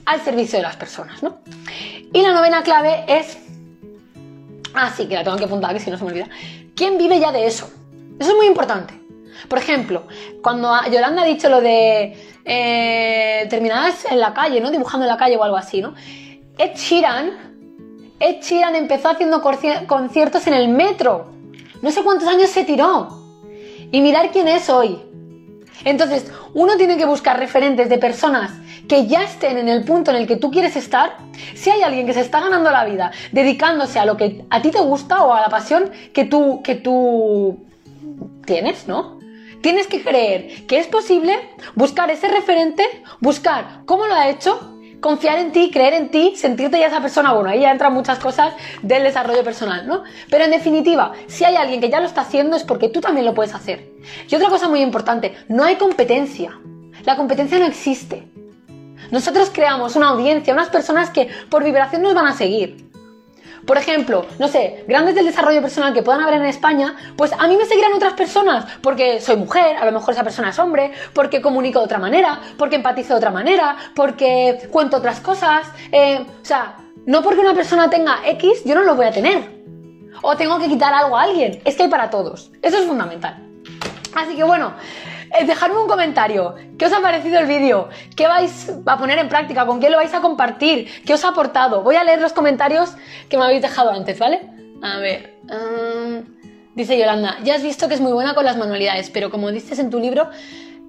al 0.06 0.22
servicio 0.22 0.60
de 0.60 0.64
las 0.64 0.78
personas, 0.78 1.22
¿no? 1.24 1.40
Y 2.14 2.22
la 2.22 2.32
novena 2.32 2.62
clave 2.62 3.04
es... 3.08 3.38
Ah, 4.76 4.92
sí, 4.96 5.08
que 5.08 5.16
la 5.16 5.24
tengo 5.24 5.38
que 5.38 5.46
apuntar, 5.46 5.74
que 5.74 5.80
si 5.80 5.90
no 5.90 5.98
se 5.98 6.04
me 6.04 6.12
olvida. 6.12 6.30
¿Quién 6.76 6.98
vive 6.98 7.20
ya 7.20 7.32
de 7.32 7.46
eso? 7.46 7.72
Eso 8.20 8.32
es 8.32 8.36
muy 8.38 8.46
importante. 8.46 8.94
Por 9.50 9.58
ejemplo, 9.60 10.04
cuando 10.42 10.72
Yolanda 10.92 11.24
ha 11.24 11.26
dicho 11.26 11.50
lo 11.50 11.60
de 11.60 12.16
eh, 12.46 13.48
terminadas 13.50 14.06
en 14.10 14.20
la 14.20 14.34
calle, 14.34 14.62
¿no? 14.62 14.72
Dibujando 14.72 15.06
en 15.06 15.10
la 15.10 15.18
calle 15.18 15.38
o 15.38 15.44
algo 15.44 15.58
así, 15.58 15.82
¿no? 15.82 15.96
Ed 16.58 16.76
Sheeran, 16.76 17.32
Ed 18.20 18.42
Sheeran 18.42 18.76
empezó 18.76 19.10
haciendo 19.10 19.42
conciertos 19.42 20.48
en 20.48 20.54
el 20.54 20.70
metro. 20.70 21.34
No 21.82 21.92
sé 21.92 22.04
cuántos 22.04 22.28
años 22.28 22.50
se 22.50 22.64
tiró. 22.64 23.10
Y 23.92 24.02
mirar 24.02 24.32
quién 24.32 24.48
es 24.48 24.70
hoy. 24.70 25.00
Entonces, 25.86 26.32
uno 26.54 26.78
tiene 26.78 26.98
que 26.98 27.06
buscar 27.06 27.38
referentes 27.40 27.90
de 27.90 27.98
personas 27.98 28.52
que 28.88 29.08
ya 29.08 29.24
estén 29.24 29.58
en 29.58 29.70
el 29.70 29.84
punto 29.84 30.12
en 30.12 30.18
el 30.18 30.28
que 30.28 30.36
tú 30.36 30.52
quieres 30.52 30.76
estar. 30.76 31.18
Si 31.56 31.70
hay 31.70 31.82
alguien 31.82 32.06
que 32.06 32.14
se 32.14 32.22
está 32.22 32.40
ganando 32.40 32.72
la 32.72 32.86
vida 32.86 33.12
dedicándose 33.32 34.00
a 34.00 34.06
lo 34.06 34.18
que 34.18 34.46
a 34.50 34.62
ti 34.62 34.72
te 34.72 34.82
gusta 34.82 35.24
o 35.24 35.34
a 35.34 35.42
la 35.42 35.50
pasión 35.50 35.92
que 36.14 36.26
tú, 36.26 36.62
que 36.64 36.76
tú 36.76 37.66
tienes, 38.46 38.88
¿no? 38.88 39.20
Tienes 39.62 39.88
que 39.88 40.04
creer 40.04 40.66
que 40.68 40.78
es 40.78 40.88
posible 40.88 41.40
buscar 41.76 42.12
ese 42.12 42.28
referente, 42.28 42.84
buscar 43.22 43.84
cómo 43.86 44.06
lo 44.08 44.14
ha 44.14 44.28
hecho, 44.28 44.73
confiar 45.04 45.38
en 45.38 45.52
ti, 45.52 45.70
creer 45.70 45.94
en 45.94 46.10
ti, 46.10 46.34
sentirte 46.38 46.80
ya 46.80 46.88
esa 46.88 47.02
persona. 47.02 47.34
Bueno, 47.34 47.50
ahí 47.50 47.60
ya 47.60 47.72
entran 47.72 47.94
muchas 47.94 48.20
cosas 48.20 48.54
del 48.82 49.04
desarrollo 49.04 49.44
personal, 49.44 49.86
¿no? 49.86 50.04
Pero 50.30 50.46
en 50.46 50.52
definitiva, 50.52 51.12
si 51.28 51.44
hay 51.44 51.58
alguien 51.58 51.82
que 51.82 51.90
ya 51.90 52.00
lo 52.00 52.08
está 52.08 52.22
haciendo 52.22 52.56
es 52.56 52.64
porque 52.64 52.88
tú 52.88 53.02
también 53.02 53.26
lo 53.26 53.34
puedes 53.34 53.54
hacer. 53.54 53.92
Y 54.30 54.34
otra 54.34 54.50
cosa 54.50 54.70
muy 54.70 54.82
importante, 54.82 55.36
no 55.50 55.66
hay 55.66 55.76
competencia. 55.76 56.58
La 57.04 57.18
competencia 57.18 57.60
no 57.60 57.66
existe. 57.66 58.24
Nosotros 59.12 59.52
creamos 59.54 59.98
una 59.98 60.08
audiencia, 60.08 60.54
unas 60.54 60.70
personas 60.70 61.10
que 61.10 61.28
por 61.50 61.66
vibración 61.66 62.02
nos 62.02 62.16
van 62.16 62.28
a 62.28 62.34
seguir. 62.34 62.93
Por 63.66 63.78
ejemplo, 63.78 64.26
no 64.40 64.48
sé, 64.48 64.84
grandes 64.88 65.16
del 65.16 65.26
desarrollo 65.26 65.62
personal 65.62 65.94
que 65.94 66.04
puedan 66.04 66.22
haber 66.22 66.36
en 66.36 66.46
España, 66.46 66.96
pues 67.16 67.32
a 67.34 67.48
mí 67.48 67.56
me 67.56 67.66
seguirán 67.66 67.94
otras 67.94 68.14
personas 68.14 68.66
porque 68.82 69.22
soy 69.22 69.38
mujer, 69.38 69.78
a 69.78 69.86
lo 69.86 69.92
mejor 69.92 70.14
esa 70.14 70.24
persona 70.24 70.50
es 70.50 70.60
hombre, 70.60 70.92
porque 71.14 71.42
comunico 71.42 71.80
de 71.80 71.86
otra 71.86 72.00
manera, 72.00 72.40
porque 72.58 72.76
empatizo 72.76 73.14
de 73.14 73.18
otra 73.18 73.32
manera, 73.32 73.78
porque 73.96 74.68
cuento 74.72 74.98
otras 74.98 75.20
cosas. 75.20 75.68
Eh, 75.92 76.26
o 76.42 76.46
sea, 76.46 76.78
no 77.06 77.22
porque 77.22 77.40
una 77.40 77.54
persona 77.54 77.90
tenga 77.90 78.20
X, 78.26 78.64
yo 78.66 78.76
no 78.76 78.84
lo 78.84 78.96
voy 78.96 79.06
a 79.06 79.12
tener. 79.12 79.64
O 80.22 80.36
tengo 80.36 80.60
que 80.60 80.68
quitar 80.68 80.94
algo 80.94 81.18
a 81.18 81.24
alguien. 81.24 81.62
Es 81.66 81.76
que 81.76 81.84
hay 81.84 81.90
para 81.90 82.10
todos. 82.10 82.52
Eso 82.62 82.78
es 82.78 82.86
fundamental. 82.86 83.38
Así 84.16 84.36
que 84.36 84.44
bueno, 84.44 84.74
dejadme 85.46 85.78
un 85.78 85.88
comentario. 85.88 86.56
¿Qué 86.78 86.86
os 86.86 86.94
ha 86.94 87.02
parecido 87.02 87.40
el 87.40 87.48
vídeo? 87.48 87.90
¿Qué 88.16 88.28
vais 88.28 88.72
a 88.86 88.98
poner 88.98 89.18
en 89.18 89.30
práctica? 89.30 89.66
¿Con 89.66 89.80
quién 89.80 89.92
lo 89.92 89.98
vais 89.98 90.14
a 90.14 90.22
compartir? 90.22 90.90
¿Qué 91.06 91.14
os 91.14 91.24
ha 91.26 91.30
aportado? 91.30 91.82
Voy 91.82 91.96
a 91.96 92.04
leer 92.04 92.22
los 92.22 92.34
comentarios 92.34 92.94
que 93.30 93.38
me 93.38 93.44
habéis 93.44 93.62
dejado 93.62 93.92
antes, 93.92 94.20
¿vale? 94.20 94.42
A 94.82 94.98
ver. 95.00 95.34
Um, 95.44 96.24
dice 96.76 96.98
Yolanda, 96.98 97.38
ya 97.44 97.56
has 97.56 97.64
visto 97.64 97.88
que 97.88 97.96
es 97.96 98.02
muy 98.02 98.14
buena 98.14 98.34
con 98.34 98.46
las 98.46 98.58
manualidades, 98.58 99.10
pero 99.10 99.30
como 99.30 99.52
dices 99.52 99.80
en 99.80 99.90
tu 99.90 100.00
libro, 100.00 100.30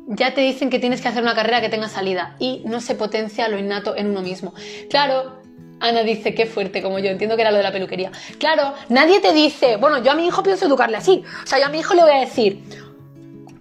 ya 0.07 0.35
te 0.35 0.41
dicen 0.41 0.71
que 0.71 0.79
tienes 0.79 1.01
que 1.01 1.09
hacer 1.09 1.23
una 1.23 1.35
carrera 1.35 1.61
que 1.61 1.69
tenga 1.69 1.89
salida 1.89 2.37
y 2.39 2.63
no 2.67 2.81
se 2.81 2.95
potencia 2.95 3.49
lo 3.49 3.59
innato 3.59 3.97
en 3.97 4.11
uno 4.11 4.21
mismo. 4.21 4.53
Claro, 4.91 5.43
Ana 5.81 6.03
dice, 6.03 6.35
qué 6.35 6.47
fuerte, 6.47 6.83
como 6.83 6.99
yo, 6.99 7.11
entiendo 7.11 7.37
que 7.37 7.43
era 7.43 7.51
lo 7.51 7.59
de 7.59 7.63
la 7.63 7.73
peluquería. 7.73 8.11
Claro, 8.39 8.75
nadie 8.89 9.21
te 9.21 9.33
dice, 9.33 9.77
bueno, 9.77 10.03
yo 10.03 10.13
a 10.13 10.15
mi 10.15 10.27
hijo 10.27 10.43
pienso 10.43 10.67
educarle 10.67 10.97
así. 10.97 11.23
O 11.43 11.47
sea, 11.47 11.59
yo 11.59 11.67
a 11.67 11.69
mi 11.69 11.79
hijo 11.79 11.95
le 11.95 12.03
voy 12.03 12.13
a 12.13 12.21
decir, 12.21 12.63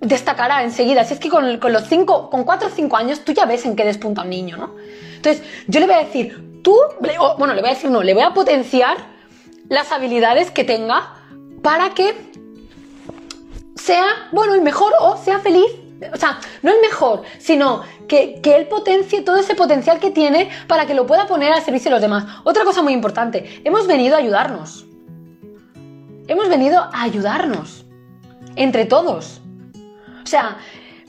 destacará 0.04 0.63
enseguida. 0.63 1.04
Si 1.04 1.13
es 1.13 1.20
que 1.20 1.30
con, 1.30 1.60
los 1.60 1.88
cinco, 1.88 2.30
con 2.30 2.44
cuatro 2.44 2.68
o 2.68 2.72
cinco 2.72 2.98
años 2.98 3.24
tú 3.24 3.34
ya 3.34 3.46
ves 3.46 3.66
en 3.66 3.76
qué 3.76 3.86
despunta 3.86 4.22
un 4.22 4.30
niño, 4.30 4.58
¿no? 4.58 4.76
Entonces, 5.16 5.44
yo 5.68 5.80
le 5.80 5.86
voy 5.86 5.96
a 5.96 6.00
decir, 6.00 6.62
tú, 6.62 6.78
bueno, 7.38 7.54
le 7.54 7.62
voy 7.62 7.72
a 7.72 7.74
decir 7.74 7.89
no, 7.89 8.04
le 8.04 8.13
voy 8.13 8.24
a 8.24 8.34
potenciar 8.34 8.98
las 9.70 9.92
habilidades 9.92 10.52
que 10.52 10.63
tenga 10.63 11.16
para 11.62 11.92
que 11.92 12.13
sea, 13.76 14.06
bueno, 14.32 14.54
el 14.54 14.62
mejor 14.62 14.94
o 15.00 15.18
sea 15.18 15.39
feliz. 15.39 15.66
O 16.13 16.18
sea, 16.18 16.38
no 16.62 16.72
el 16.72 16.82
mejor, 16.82 17.22
sino 17.39 17.84
que, 18.10 18.42
que 18.42 18.58
él 18.58 18.68
potencie 18.68 19.22
todo 19.22 19.38
ese 19.38 19.56
potencial 19.56 20.00
que 20.00 20.12
tiene 20.12 20.50
para 20.68 20.86
que 20.86 20.94
lo 20.94 21.08
pueda 21.08 21.28
poner 21.28 21.54
al 21.54 21.62
servicio 21.62 21.89
de 21.89 21.92
los 21.92 22.02
demás. 22.02 22.26
Otra 22.44 22.66
cosa 22.66 22.82
muy 22.82 22.92
importante, 22.92 23.62
hemos 23.63 23.88
venido 23.88 24.18
a 24.18 24.20
ayudarnos. 24.20 24.86
Hemos 26.28 26.50
venido 26.50 26.80
a 26.80 27.04
ayudarnos. 27.04 27.86
Entre 28.58 28.86
todos. 28.86 29.42
O 30.24 30.28
sea, 30.28 30.58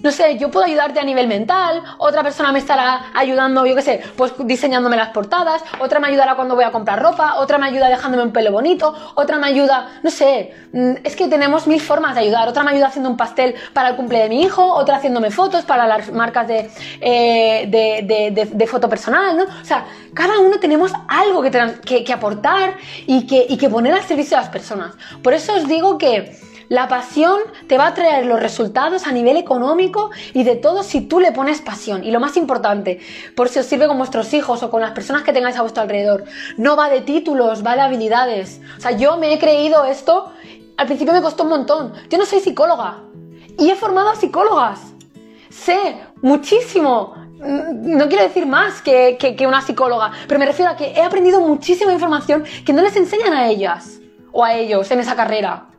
no 0.05 0.11
sé, 0.11 0.37
yo 0.37 0.51
puedo 0.51 0.67
ayudarte 0.67 1.01
a 1.01 1.03
nivel 1.03 1.27
mental, 1.27 1.83
otra 1.97 2.23
persona 2.23 2.53
me 2.53 2.59
estará 2.59 3.07
ayudando, 3.15 3.65
yo 3.65 3.75
qué 3.75 3.81
sé, 3.81 4.03
pues 4.17 4.35
diseñándome 4.39 4.97
las 4.97 5.09
portadas, 5.09 5.63
otra 5.81 5.99
me 5.99 6.09
ayudará 6.09 6.35
cuando 6.35 6.55
voy 6.55 6.65
a 6.65 6.73
comprar 6.73 7.03
ropa, 7.03 7.37
otra 7.37 7.57
me 7.57 7.67
ayuda 7.67 7.89
dejándome 7.89 8.23
un 8.23 8.31
pelo 8.31 8.53
bonito, 8.53 8.95
otra 9.15 9.39
me 9.39 9.47
ayuda, 9.47 9.89
no 10.03 10.11
sé, 10.11 10.53
mm, 10.75 10.93
es 11.05 11.17
que 11.17 11.27
tenemos 11.29 11.67
mil 11.67 11.81
formas 11.81 12.15
de 12.17 12.21
ayudar, 12.21 12.47
otra 12.49 12.63
me 12.65 12.73
ayuda 12.73 12.89
haciendo 12.89 13.09
un 13.09 13.17
pastel 13.17 13.55
para 13.73 13.89
el 13.89 13.97
cumple 13.97 14.19
de 14.19 14.29
mi 14.29 14.43
hijo, 14.43 14.63
otra 14.75 14.97
haciéndome 14.97 15.31
fotos 15.31 15.65
para 15.65 15.87
las 15.87 16.13
marcas 16.13 16.49
de, 16.49 16.71
eh, 17.01 17.67
de, 17.71 18.67
foto 18.67 18.91
personal, 18.91 19.37
¿no? 19.37 19.45
O 19.45 19.65
sea, 19.65 19.87
cada 20.13 20.39
uno 20.39 20.59
tenemos 20.59 20.93
algo 21.09 21.41
que, 21.41 22.05
que, 22.05 22.13
aportar 22.13 22.77
y 23.07 23.27
que, 23.27 23.47
y 23.49 23.57
que 23.57 23.71
poner 23.71 23.95
al 23.95 24.03
servicio 24.03 24.37
de 24.37 24.43
las 24.43 24.51
personas. 24.51 24.93
Por 25.23 25.33
eso 25.33 25.55
os 25.55 25.67
digo 25.67 25.97
que 25.97 26.44
la 26.69 26.89
pasión 26.89 27.41
te 27.69 27.79
va 27.79 27.89
a 27.89 27.95
traer 27.95 28.27
los 28.27 28.41
resultados 28.41 29.07
a 29.07 29.13
nivel 29.13 29.37
económico 29.37 30.11
y 30.33 30.45
de 30.45 30.57
todo 30.57 30.83
si 30.83 31.03
tú 31.03 31.21
le 31.21 31.33
pones 31.33 31.61
pasión. 31.61 32.05
Y 32.05 32.11
lo 32.11 32.21
más 32.21 32.37
importante, 32.37 33.01
por 33.37 33.49
si 33.49 33.59
os 33.59 33.67
sirve 33.67 33.87
con 33.87 33.99
vuestros 33.99 34.33
hijos 34.35 34.63
o 34.63 34.71
con 34.71 34.81
las 34.81 34.93
personas 34.93 35.23
que 35.23 35.33
tengáis 35.33 35.57
a 35.57 35.63
vuestro 35.63 35.83
alrededor, 35.83 36.25
no 36.57 36.77
va 36.77 36.89
de 36.89 37.01
títulos, 37.01 37.65
va 37.65 37.75
de 37.75 37.83
habilidades. 37.83 38.61
O 38.79 38.81
sea, 38.81 38.93
yo 38.93 39.17
me 39.17 39.33
he 39.33 39.39
creído 39.39 39.85
esto, 39.85 40.33
al 40.77 40.87
principio 40.87 41.13
me 41.13 41.23
costó 41.23 41.45
un 41.45 41.51
montón. 41.51 41.93
Yo 42.09 42.19
no 42.19 42.27
soy 42.27 42.41
psicóloga 42.41 42.99
y 43.59 43.71
he 43.71 43.77
formado 43.77 44.11
a 44.11 44.17
psicólogas. 44.17 44.81
Sé 45.51 45.97
muchísimo 46.23 47.15
mm, 47.39 47.97
no 47.97 48.09
quiero 48.09 48.25
decir 48.25 48.47
más 48.47 48.83
que, 48.83 49.17
que, 49.19 49.47
una 49.47 49.61
psicóloga, 49.61 50.11
pero 50.27 50.41
me 50.41 50.47
refiero 50.47 50.73
a 50.73 50.77
que 50.77 50.93
he 50.93 51.03
aprendido 51.03 51.41
muchísima 51.41 51.93
información 51.93 52.45
que 52.65 52.73
no 52.73 52.83
les 52.83 52.97
enseñan 52.97 53.33
a 53.35 53.49
ellas 53.49 54.01
o 54.33 54.45
a 54.45 54.55
ellos 54.55 54.91
en 54.91 55.01
esa 55.01 55.15
carrera. 55.15 55.74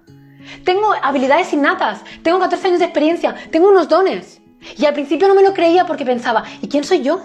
Tengo 0.63 0.93
habilidades 1.01 1.53
innatas, 1.53 2.01
tengo 2.23 2.39
14 2.39 2.67
años 2.67 2.79
de 2.79 2.85
experiencia, 2.85 3.35
tengo 3.51 3.69
unos 3.69 3.87
dones. 3.87 4.41
Y 4.77 4.85
al 4.85 4.93
principio 4.93 5.27
no 5.27 5.35
me 5.35 5.43
lo 5.43 5.53
creía 5.53 5.85
porque 5.85 6.05
pensaba, 6.05 6.43
¿y 6.61 6.67
quién 6.67 6.83
soy 6.83 7.01
yo? 7.01 7.21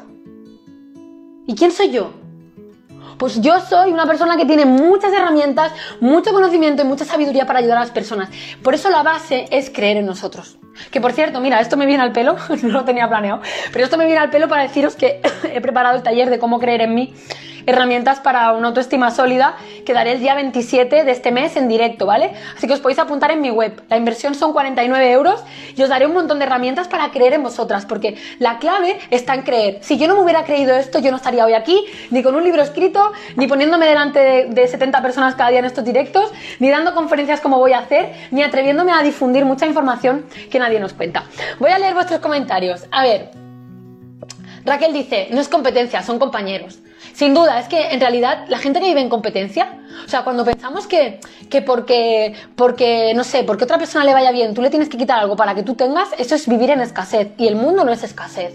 ¿Y 1.47 1.55
quién 1.55 1.73
soy 1.73 1.91
yo? 1.91 2.13
Pues 3.19 3.41
yo 3.41 3.61
soy 3.61 3.93
una 3.93 4.07
persona 4.07 4.37
que 4.37 4.47
tiene 4.47 4.65
muchas 4.65 5.13
herramientas, 5.13 5.73
mucho 6.01 6.33
conocimiento 6.33 6.83
y 6.83 6.87
mucha 6.87 7.05
sabiduría 7.05 7.47
para 7.47 7.59
ayudar 7.59 7.77
a 7.77 7.81
las 7.81 7.91
personas. 7.91 8.31
Por 8.63 8.75
eso 8.75 8.89
la 8.89 9.03
base 9.03 9.47
es 9.51 9.69
creer 9.69 9.99
en 9.99 10.07
nosotros. 10.07 10.59
Que 10.91 11.01
por 11.01 11.13
cierto, 11.13 11.41
mira, 11.41 11.61
esto 11.61 11.77
me 11.77 11.87
viene 11.87 12.03
al 12.03 12.13
pelo, 12.13 12.37
no 12.63 12.69
lo 12.69 12.85
tenía 12.85 13.09
planeado, 13.09 13.41
pero 13.73 13.85
esto 13.85 13.97
me 13.97 14.07
viene 14.07 14.21
al 14.21 14.31
pelo 14.31 14.49
para 14.49 14.63
deciros 14.63 14.97
que 14.97 15.21
he 15.53 15.61
preparado 15.61 15.97
el 15.97 16.03
taller 16.03 16.31
de 16.31 16.39
cómo 16.39 16.59
creer 16.59 16.83
en 16.83 16.95
mí 16.95 17.15
herramientas 17.67 18.21
para 18.21 18.53
una 18.53 18.69
autoestima 18.69 19.11
sólida 19.11 19.57
que 19.85 19.93
daré 19.93 20.13
el 20.13 20.21
día 20.21 20.35
27 20.35 21.05
de 21.05 21.11
este 21.11 21.31
mes 21.31 21.57
en 21.57 21.69
directo, 21.69 22.07
¿vale? 22.07 22.33
Así 22.57 22.67
que 22.67 22.75
os 22.75 22.81
podéis 22.81 22.99
apuntar 22.99 23.31
en 23.31 23.41
mi 23.41 23.51
web. 23.51 23.83
La 23.89 23.97
inversión 23.97 24.35
son 24.35 24.53
49 24.53 25.11
euros 25.11 25.43
y 25.75 25.83
os 25.83 25.89
daré 25.89 26.07
un 26.07 26.15
montón 26.15 26.39
de 26.39 26.45
herramientas 26.45 26.89
para 26.89 27.11
creer 27.11 27.35
en 27.35 27.43
vosotras, 27.43 27.87
porque 27.87 28.17
la 28.39 28.59
clave 28.59 28.99
está 29.11 29.35
en 29.35 29.43
creer. 29.43 29.79
Si 29.83 29.99
yo 29.99 30.09
no 30.09 30.15
me 30.15 30.23
hubiera 30.23 30.45
creído 30.45 30.77
esto, 30.77 30.99
yo 30.99 31.11
no 31.11 31.17
estaría 31.17 31.45
hoy 31.45 31.55
aquí, 31.55 31.85
ni 32.11 32.23
con 32.23 32.35
un 32.35 32.45
libro 32.45 32.63
escrito, 32.63 33.13
ni 33.37 33.47
poniéndome 33.47 33.87
delante 33.87 34.19
de, 34.19 34.47
de 34.47 34.69
70 34.69 35.03
personas 35.03 35.35
cada 35.35 35.51
día 35.51 35.61
en 35.61 35.65
estos 35.65 35.85
directos, 35.85 36.33
ni 36.59 36.71
dando 36.71 36.95
conferencias 36.95 37.41
como 37.41 37.59
voy 37.59 37.73
a 37.73 37.79
hacer, 37.79 38.13
ni 38.31 38.43
atreviéndome 38.43 38.93
a 38.93 39.03
difundir 39.03 39.45
mucha 39.45 39.67
información 39.67 40.27
que 40.51 40.59
nadie 40.59 40.70
nos 40.79 40.93
cuenta. 40.93 41.25
Voy 41.59 41.71
a 41.71 41.79
leer 41.79 41.95
vuestros 41.95 42.21
comentarios. 42.21 42.85
A 42.91 43.03
ver, 43.03 43.31
Raquel 44.65 44.93
dice, 44.93 45.29
no 45.33 45.41
es 45.41 45.49
competencia, 45.49 46.03
son 46.03 46.19
compañeros. 46.19 46.79
Sin 47.15 47.35
duda, 47.35 47.59
es 47.59 47.69
que 47.69 47.91
en 47.91 48.01
realidad 48.01 48.45
la 48.49 48.59
gente 48.59 48.81
que 48.81 48.87
vive 48.87 49.01
en 49.01 49.09
competencia, 49.09 49.79
o 50.05 50.09
sea, 50.09 50.23
cuando 50.23 50.45
pensamos 50.45 50.87
que, 50.87 51.21
que 51.49 51.63
porque, 51.63 52.35
porque, 52.57 53.13
no 53.15 53.25
sé, 53.25 53.43
porque 53.45 53.65
otra 53.65 53.79
persona 53.79 54.05
le 54.05 54.13
vaya 54.13 54.31
bien, 54.31 54.55
tú 54.55 54.63
le 54.63 54.71
tienes 54.71 54.89
que 54.89 54.97
quitar 54.97 55.19
algo 55.19 55.37
para 55.37 55.55
que 55.55 55.63
tú 55.63 55.75
tengas, 55.75 56.09
eso 56.19 56.35
es 56.35 56.47
vivir 56.49 56.71
en 56.71 56.81
escasez. 56.81 57.29
Y 57.39 57.49
el 57.49 57.57
mundo 57.57 57.85
no 57.85 57.93
es 57.93 58.03
escasez. 58.05 58.55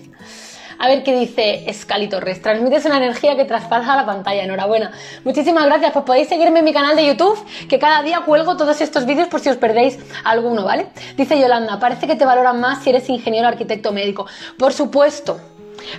A 0.80 0.88
ver 0.88 1.04
qué 1.04 1.18
dice 1.18 1.66
Scali 1.74 2.08
Torres. 2.08 2.42
Transmites 2.42 2.86
una 2.86 2.98
energía 2.98 3.36
que 3.36 3.46
traspasa 3.46 3.96
la 3.96 4.06
pantalla. 4.06 4.44
Enhorabuena. 4.44 4.92
Muchísimas 5.24 5.66
gracias. 5.66 5.92
Pues 5.94 6.06
podéis 6.06 6.28
seguirme 6.28 6.60
en 6.60 6.66
mi 6.66 6.74
canal 6.74 6.96
de 6.96 7.06
YouTube, 7.06 7.38
que 7.68 7.80
cada 7.80 8.02
día 8.04 8.22
cuelgo 8.26 8.58
todos 8.58 8.82
estos 8.82 9.06
vídeos 9.06 9.28
por 9.28 9.40
si 9.40 9.50
os 9.50 9.58
perdéis 9.58 10.00
alguno, 10.24 10.64
¿vale? 10.64 10.88
Dice 11.18 11.40
Yolanda, 11.40 11.80
parece 11.80 12.08
que 12.08 12.16
te 12.16 12.26
valoran 12.26 12.60
más 12.60 12.84
si 12.84 12.90
eres 12.90 13.10
ingeniero, 13.10 13.48
arquitecto, 13.48 13.92
médico. 13.92 14.26
Por 14.58 14.74
supuesto. 14.74 15.40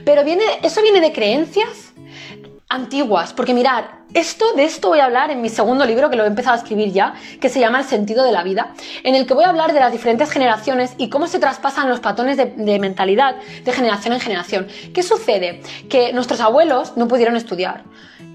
Pero 0.04 0.24
viene, 0.24 0.44
eso 0.62 0.82
viene 0.82 1.00
de 1.00 1.12
creencias 1.12 1.92
antiguas, 2.68 3.32
porque 3.32 3.54
mirar, 3.54 4.00
esto, 4.12 4.52
de 4.54 4.64
esto 4.64 4.88
voy 4.88 4.98
a 4.98 5.04
hablar 5.04 5.30
en 5.30 5.40
mi 5.40 5.48
segundo 5.48 5.84
libro, 5.84 6.10
que 6.10 6.16
lo 6.16 6.24
he 6.24 6.26
empezado 6.26 6.54
a 6.54 6.58
escribir 6.58 6.92
ya, 6.92 7.14
que 7.40 7.48
se 7.48 7.60
llama 7.60 7.80
El 7.80 7.84
sentido 7.84 8.24
de 8.24 8.32
la 8.32 8.42
vida, 8.42 8.72
en 9.04 9.14
el 9.14 9.26
que 9.26 9.34
voy 9.34 9.44
a 9.44 9.50
hablar 9.50 9.72
de 9.72 9.78
las 9.78 9.92
diferentes 9.92 10.30
generaciones 10.30 10.94
y 10.98 11.08
cómo 11.08 11.28
se 11.28 11.38
traspasan 11.38 11.88
los 11.88 12.00
patrones 12.00 12.36
de, 12.36 12.78
mentalidad 12.80 13.36
de 13.64 13.72
generación 13.72 14.14
en 14.14 14.20
generación. 14.20 14.66
¿Qué 14.92 15.02
sucede? 15.04 15.62
Que 15.88 16.12
nuestros 16.12 16.40
abuelos 16.40 16.96
no 16.96 17.06
pudieron 17.06 17.36
estudiar. 17.36 17.84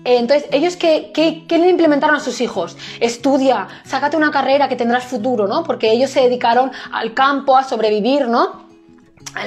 Eh, 0.05 0.17
entonces, 0.17 0.47
¿ellos 0.51 0.77
qué, 0.77 1.11
qué, 1.13 1.45
qué, 1.47 1.57
le 1.57 1.69
implementaron 1.69 2.15
a 2.15 2.19
sus 2.21 2.39
hijos? 2.39 2.77
Estudia, 3.01 3.67
sácate 3.83 4.15
una 4.15 4.31
carrera 4.31 4.69
que 4.69 4.77
tendrás 4.77 5.03
futuro, 5.03 5.47
¿no? 5.47 5.63
Porque 5.63 5.91
ellos 5.91 6.09
se 6.09 6.21
dedicaron 6.21 6.71
al 6.91 7.13
campo, 7.13 7.57
a 7.57 7.63
sobrevivir, 7.63 8.27
¿no? 8.27 8.70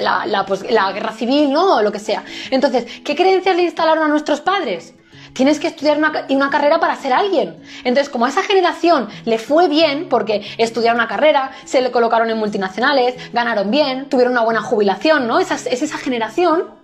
La, 0.01 0.27
la, 0.27 0.47
pues, 0.47 0.71
la 0.71 0.93
guerra 0.93 1.13
civil, 1.13 1.53
¿no? 1.53 1.77
O 1.77 1.83
lo 1.83 1.93
que 1.93 1.99
sea. 1.99 2.25
Entonces, 2.51 2.87
¿qué 3.05 3.15
creencias 3.15 3.57
le 3.57 3.63
instalaron 3.63 4.05
a 4.05 4.09
nuestros 4.09 4.41
padres? 4.41 4.95
Tienes 5.33 5.59
que 5.59 5.67
estudiar 5.67 5.99
una, 5.99 6.27
una, 6.29 6.49
carrera 6.49 6.79
para 6.79 6.95
ser 6.95 7.13
alguien. 7.13 7.57
Entonces, 7.83 8.09
como 8.09 8.25
a 8.25 8.29
esa 8.29 8.43
generación 8.43 9.09
le 9.25 9.39
fue 9.39 9.69
bien, 9.69 10.09
porque 10.09 10.47
estudiaron 10.59 11.01
una 11.01 11.09
carrera, 11.09 11.51
se 11.65 11.81
le 11.83 11.91
colocaron 11.91 12.31
en 12.31 12.39
multinacionales, 12.39 13.17
ganaron 13.33 13.71
bien, 13.71 14.09
tuvieron 14.09 14.33
una 14.33 14.43
buena 14.43 14.63
jubilación, 14.63 15.27
¿no? 15.27 15.41
Esa, 15.41 15.57
es 15.57 15.83
esa 15.83 15.99
generación. 15.99 16.84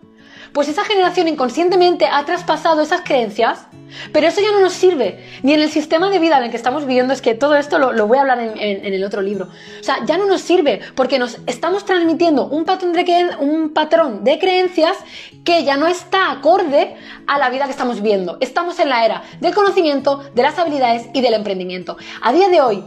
Pues 0.52 0.68
esa 0.68 0.84
generación 0.84 1.28
inconscientemente 1.28 2.06
ha 2.06 2.24
traspasado 2.24 2.82
esas 2.82 3.02
creencias 3.02 3.66
pero 4.12 4.26
eso 4.26 4.40
ya 4.40 4.52
no 4.52 4.60
nos 4.60 4.72
sirve, 4.72 5.24
ni 5.42 5.52
en 5.52 5.60
el 5.60 5.70
sistema 5.70 6.10
de 6.10 6.18
vida 6.18 6.38
en 6.38 6.44
el 6.44 6.50
que 6.50 6.56
estamos 6.56 6.86
viviendo, 6.86 7.12
es 7.12 7.22
que 7.22 7.34
todo 7.34 7.56
esto 7.56 7.78
lo, 7.78 8.06
voy 8.06 8.18
a 8.18 8.22
hablar 8.22 8.40
en, 8.40 8.84
el 8.94 9.04
otro 9.04 9.22
libro. 9.22 9.48
O 9.80 9.84
sea, 9.84 10.04
ya 10.04 10.16
no 10.16 10.26
nos 10.26 10.40
sirve 10.40 10.80
porque 10.94 11.18
nos 11.18 11.38
estamos 11.46 11.84
transmitiendo 11.84 12.46
un 12.46 12.64
patrón, 13.74 14.24
de 14.24 14.38
creencias 14.38 14.96
que 15.44 15.64
ya 15.64 15.76
no 15.76 15.86
está 15.86 16.30
acorde 16.30 16.96
a 17.26 17.38
la 17.38 17.50
vida 17.50 17.64
que 17.64 17.70
estamos 17.70 18.00
viendo. 18.02 18.38
Estamos 18.40 18.78
en 18.78 18.88
la 18.88 19.04
era 19.04 19.22
del 19.40 19.54
conocimiento, 19.54 20.22
de 20.34 20.42
las 20.42 20.58
habilidades 20.58 21.08
y 21.12 21.20
del 21.20 21.34
emprendimiento. 21.34 21.96
A 22.22 22.32
día 22.32 22.48
de 22.48 22.60
hoy, 22.60 22.84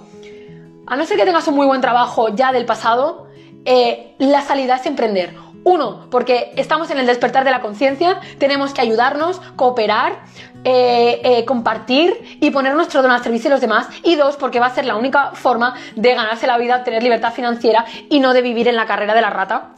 a 0.85 0.95
no 0.95 1.05
ser 1.05 1.17
que 1.17 1.25
tengas 1.25 1.47
un 1.47 1.55
muy 1.55 1.67
buen 1.67 1.81
trabajo 1.81 2.33
ya 2.35 2.51
del 2.51 2.65
pasado, 2.65 3.27
eh, 3.65 4.15
la 4.19 4.41
salida 4.41 4.75
es 4.75 4.85
emprender. 4.85 5.42
Uno, 5.63 6.07
porque 6.09 6.51
estamos 6.57 6.91
en 6.91 6.99
el 6.99 7.05
despertar 7.05 7.43
de 7.45 7.51
la 7.51 7.61
conciencia, 7.61 8.19
tenemos 8.37 8.73
que 8.73 8.81
ayudarnos, 8.81 9.39
cooperar, 9.55 10.19
eh, 10.65 11.21
eh, 11.23 11.45
compartir 11.45 12.37
y 12.41 12.51
poner 12.51 12.75
nuestro 12.75 13.01
don 13.01 13.11
al 13.11 13.23
servicio 13.23 13.49
de 13.49 13.55
los 13.55 13.61
demás. 13.61 13.87
Y 14.03 14.15
dos, 14.15 14.35
porque 14.35 14.59
va 14.59 14.67
a 14.67 14.75
ser 14.75 14.85
la 14.85 14.95
única 14.95 15.31
forma 15.31 15.75
de 15.95 16.13
ganarse 16.15 16.47
la 16.47 16.57
vida, 16.57 16.83
tener 16.83 17.01
libertad 17.01 17.33
financiera 17.33 17.85
y 18.09 18.19
no 18.19 18.33
de 18.33 18.41
vivir 18.41 18.67
en 18.67 18.75
la 18.75 18.85
carrera 18.85 19.13
de 19.13 19.21
la 19.21 19.29
rata. 19.29 19.73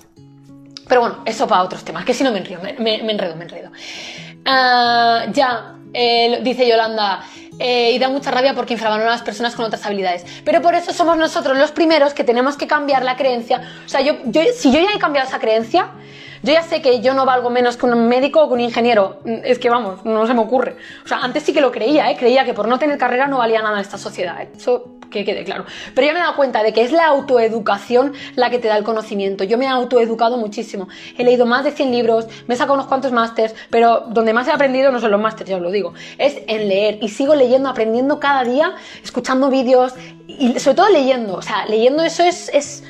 Pero 0.87 1.01
bueno, 1.01 1.17
eso 1.25 1.47
para 1.47 1.63
otros 1.63 1.83
temas, 1.83 2.05
que 2.05 2.13
si 2.13 2.23
no 2.23 2.31
me, 2.31 2.39
enredo, 2.39 2.61
me, 2.79 2.95
enredo, 2.95 3.35
me 3.35 3.43
enredo. 3.45 3.71
Ah, 4.45 5.25
ya, 5.31 5.75
eh, 5.95 6.39
dice 6.43 6.67
Yolanda, 6.67 7.23
y 7.57 7.97
da 7.99 8.09
mucha 8.09 8.31
rabia 8.31 8.53
porque 8.53 8.73
infravaloran 8.73 9.07
a 9.07 9.11
las 9.11 9.21
personas 9.21 9.55
con 9.55 9.63
otras 9.63 9.85
habilidades. 9.85 10.25
Pero 10.43 10.61
por 10.61 10.75
eso 10.75 10.91
somos 10.91 11.15
nosotros 11.15 11.57
los 11.57 11.71
primeros 11.71 12.13
que 12.13 12.25
tenemos 12.25 12.57
que 12.57 12.67
cambiar 12.67 13.05
la 13.05 13.15
creencia. 13.15 13.61
O 13.85 13.89
sea, 13.89 14.01
yo, 14.01 14.13
si 14.53 14.73
yo 14.73 14.81
ya 14.81 14.89
he 14.93 14.99
cambiado 14.99 15.27
esa 15.27 15.39
creencia, 15.39 15.91
yo 16.45 16.53
ya 16.53 16.61
sé 16.61 16.79
que 16.79 17.01
yo 17.01 17.15
no 17.15 17.25
valgo 17.25 17.49
menos 17.49 17.75
que 17.75 17.87
un 17.87 18.07
médico 18.07 18.43
o 18.43 18.47
que 18.47 18.53
un 18.53 18.59
ingeniero. 18.59 19.19
Es 19.25 19.57
que 19.57 19.69
vamos, 19.69 20.05
no 20.05 20.27
se 20.27 20.33
me 20.35 20.41
ocurre. 20.41 20.75
O 21.03 21.07
sea, 21.07 21.17
antes 21.19 21.41
sí 21.41 21.53
que 21.53 21.61
lo 21.61 21.71
creía, 21.71 22.11
¿eh? 22.11 22.17
Creía 22.17 22.45
que 22.45 22.53
por 22.53 22.67
no 22.67 22.77
tener 22.77 22.99
carrera 22.99 23.25
no 23.25 23.39
valía 23.39 23.63
nada 23.63 23.77
en 23.77 23.81
esta 23.81 23.97
sociedad. 23.97 24.39
¿eh? 24.41 24.49
Eso 24.55 24.94
que 25.09 25.25
quede 25.25 25.43
claro. 25.43 25.65
Pero 25.93 26.07
ya 26.07 26.13
me 26.13 26.19
he 26.19 26.21
dado 26.21 26.35
cuenta 26.35 26.63
de 26.63 26.73
que 26.73 26.81
es 26.81 26.91
la 26.91 27.07
autoeducación 27.07 28.13
la 28.35 28.49
que 28.49 28.59
te 28.59 28.67
da 28.67 28.77
el 28.77 28.83
conocimiento. 28.83 29.43
Yo 29.43 29.57
me 29.57 29.65
he 29.65 29.69
autoeducado 29.69 30.37
muchísimo. 30.37 30.87
He 31.17 31.23
leído 31.23 31.45
más 31.45 31.63
de 31.63 31.71
100 31.71 31.91
libros, 31.91 32.27
me 32.47 32.55
he 32.55 32.57
sacado 32.57 32.75
unos 32.75 32.87
cuantos 32.87 33.11
másters, 33.11 33.55
pero 33.69 34.05
donde 34.09 34.33
más 34.33 34.47
he 34.47 34.51
aprendido 34.51 34.91
no 34.91 34.99
son 34.99 35.11
los 35.11 35.21
másters, 35.21 35.49
ya 35.49 35.57
os 35.57 35.61
lo 35.61 35.71
digo. 35.71 35.93
Es 36.17 36.37
en 36.47 36.67
leer. 36.67 36.99
Y 37.01 37.09
sigo 37.09 37.35
leyendo, 37.35 37.69
aprendiendo 37.69 38.19
cada 38.19 38.43
día, 38.43 38.75
escuchando 39.03 39.49
vídeos 39.49 39.93
y 40.27 40.59
sobre 40.59 40.75
todo 40.75 40.89
leyendo. 40.89 41.35
O 41.35 41.41
sea, 41.41 41.65
leyendo 41.65 42.03
eso 42.03 42.23
es, 42.23 42.49
es 42.53 42.83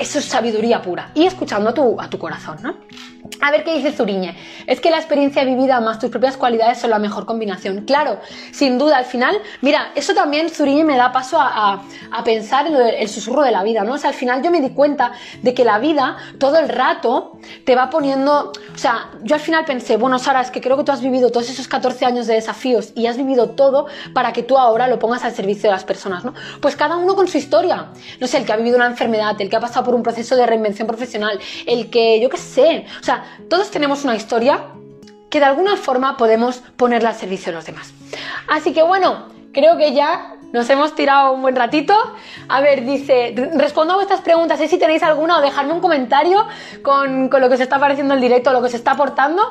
eso 0.00 0.18
es 0.18 0.24
sabiduría 0.24 0.80
pura. 0.80 1.10
Y 1.14 1.26
escuchando 1.26 1.70
a 1.70 1.74
tu, 1.74 2.00
a 2.00 2.08
tu 2.08 2.18
corazón, 2.18 2.56
¿no? 2.62 2.74
A 3.40 3.50
ver 3.50 3.64
qué 3.64 3.74
dice 3.74 3.92
Zuriñe. 3.92 4.36
Es 4.66 4.80
que 4.80 4.90
la 4.90 4.98
experiencia 4.98 5.44
vivida 5.44 5.80
más 5.80 5.98
tus 5.98 6.10
propias 6.10 6.36
cualidades 6.36 6.78
son 6.78 6.90
la 6.90 6.98
mejor 6.98 7.26
combinación. 7.26 7.84
Claro, 7.84 8.18
sin 8.52 8.78
duda, 8.78 8.98
al 8.98 9.04
final, 9.04 9.36
mira, 9.62 9.92
eso 9.94 10.14
también 10.14 10.50
Zuriñe 10.50 10.84
me 10.84 10.96
da 10.96 11.12
paso 11.12 11.38
a, 11.40 11.82
pensar 12.24 12.66
en 12.66 12.76
el 12.76 13.08
susurro 13.08 13.42
de 13.42 13.50
la 13.50 13.62
vida, 13.62 13.82
¿no? 13.82 13.94
O 13.94 13.98
sea, 13.98 14.10
al 14.10 14.16
final 14.16 14.42
yo 14.42 14.50
me 14.50 14.60
di 14.60 14.70
cuenta 14.70 15.12
de 15.42 15.54
que 15.54 15.64
la 15.64 15.78
vida 15.78 16.16
todo 16.38 16.58
el 16.58 16.68
rato 16.68 17.38
te 17.64 17.74
va 17.74 17.88
poniendo, 17.88 18.52
o 18.74 18.78
sea, 18.78 19.10
yo 19.22 19.34
al 19.34 19.40
final 19.40 19.64
pensé, 19.64 19.96
bueno, 19.96 20.18
Sara, 20.18 20.42
es 20.42 20.50
que 20.50 20.60
creo 20.60 20.76
que 20.76 20.84
tú 20.84 20.92
has 20.92 21.00
vivido 21.00 21.30
todos 21.30 21.48
esos 21.48 21.66
14 21.66 22.04
años 22.04 22.26
de 22.26 22.34
desafíos 22.34 22.92
y 22.94 23.06
has 23.06 23.16
vivido 23.16 23.50
todo 23.50 23.86
para 24.12 24.32
que 24.32 24.42
tú 24.42 24.58
ahora 24.58 24.86
lo 24.86 24.98
pongas 24.98 25.24
al 25.24 25.32
servicio 25.32 25.70
de 25.70 25.74
las 25.74 25.84
personas, 25.84 26.24
¿no? 26.24 26.34
Pues 26.60 26.76
cada 26.76 26.96
uno 26.96 27.14
con 27.14 27.26
su 27.26 27.38
historia. 27.38 27.86
No 28.20 28.26
sé, 28.26 28.38
el 28.38 28.44
que 28.44 28.52
ha 28.52 28.56
vivido 28.56 28.76
una 28.76 28.86
enfermedad, 28.86 29.40
el 29.40 29.48
que 29.48 29.56
ha 29.56 29.60
pasado 29.60 29.84
por 29.84 29.94
un 29.94 30.02
proceso 30.02 30.36
de 30.36 30.46
reinvención 30.46 30.86
profesional, 30.86 31.38
el 31.66 31.90
que, 31.90 32.20
yo 32.20 32.28
qué 32.28 32.36
sé, 32.36 32.84
o 33.00 33.04
sea, 33.04 33.19
todos 33.48 33.70
tenemos 33.70 34.04
una 34.04 34.16
historia 34.16 34.60
que 35.30 35.38
de 35.38 35.46
alguna 35.46 35.76
forma 35.76 36.16
podemos 36.16 36.62
ponerla 36.76 37.10
al 37.10 37.14
servicio 37.14 37.52
de 37.52 37.56
los 37.56 37.66
demás. 37.66 37.92
Así 38.48 38.72
que 38.72 38.82
bueno, 38.82 39.26
creo 39.52 39.76
que 39.76 39.94
ya 39.94 40.34
nos 40.52 40.68
hemos 40.68 40.94
tirado 40.94 41.32
un 41.32 41.42
buen 41.42 41.54
ratito. 41.54 41.94
A 42.48 42.60
ver, 42.60 42.84
dice, 42.84 43.34
respondo 43.54 43.94
a 43.94 43.96
vuestras 43.96 44.20
preguntas, 44.20 44.58
sé 44.58 44.68
si 44.68 44.78
tenéis 44.78 45.02
alguna 45.02 45.38
o 45.38 45.40
dejadme 45.40 45.72
un 45.72 45.80
comentario 45.80 46.46
con, 46.82 47.30
lo 47.30 47.48
que 47.48 47.54
os 47.54 47.60
está 47.60 47.78
pareciendo 47.78 48.14
el 48.14 48.20
directo, 48.20 48.52
lo 48.52 48.60
que 48.60 48.66
os 48.66 48.74
está 48.74 48.92
aportando 48.92 49.42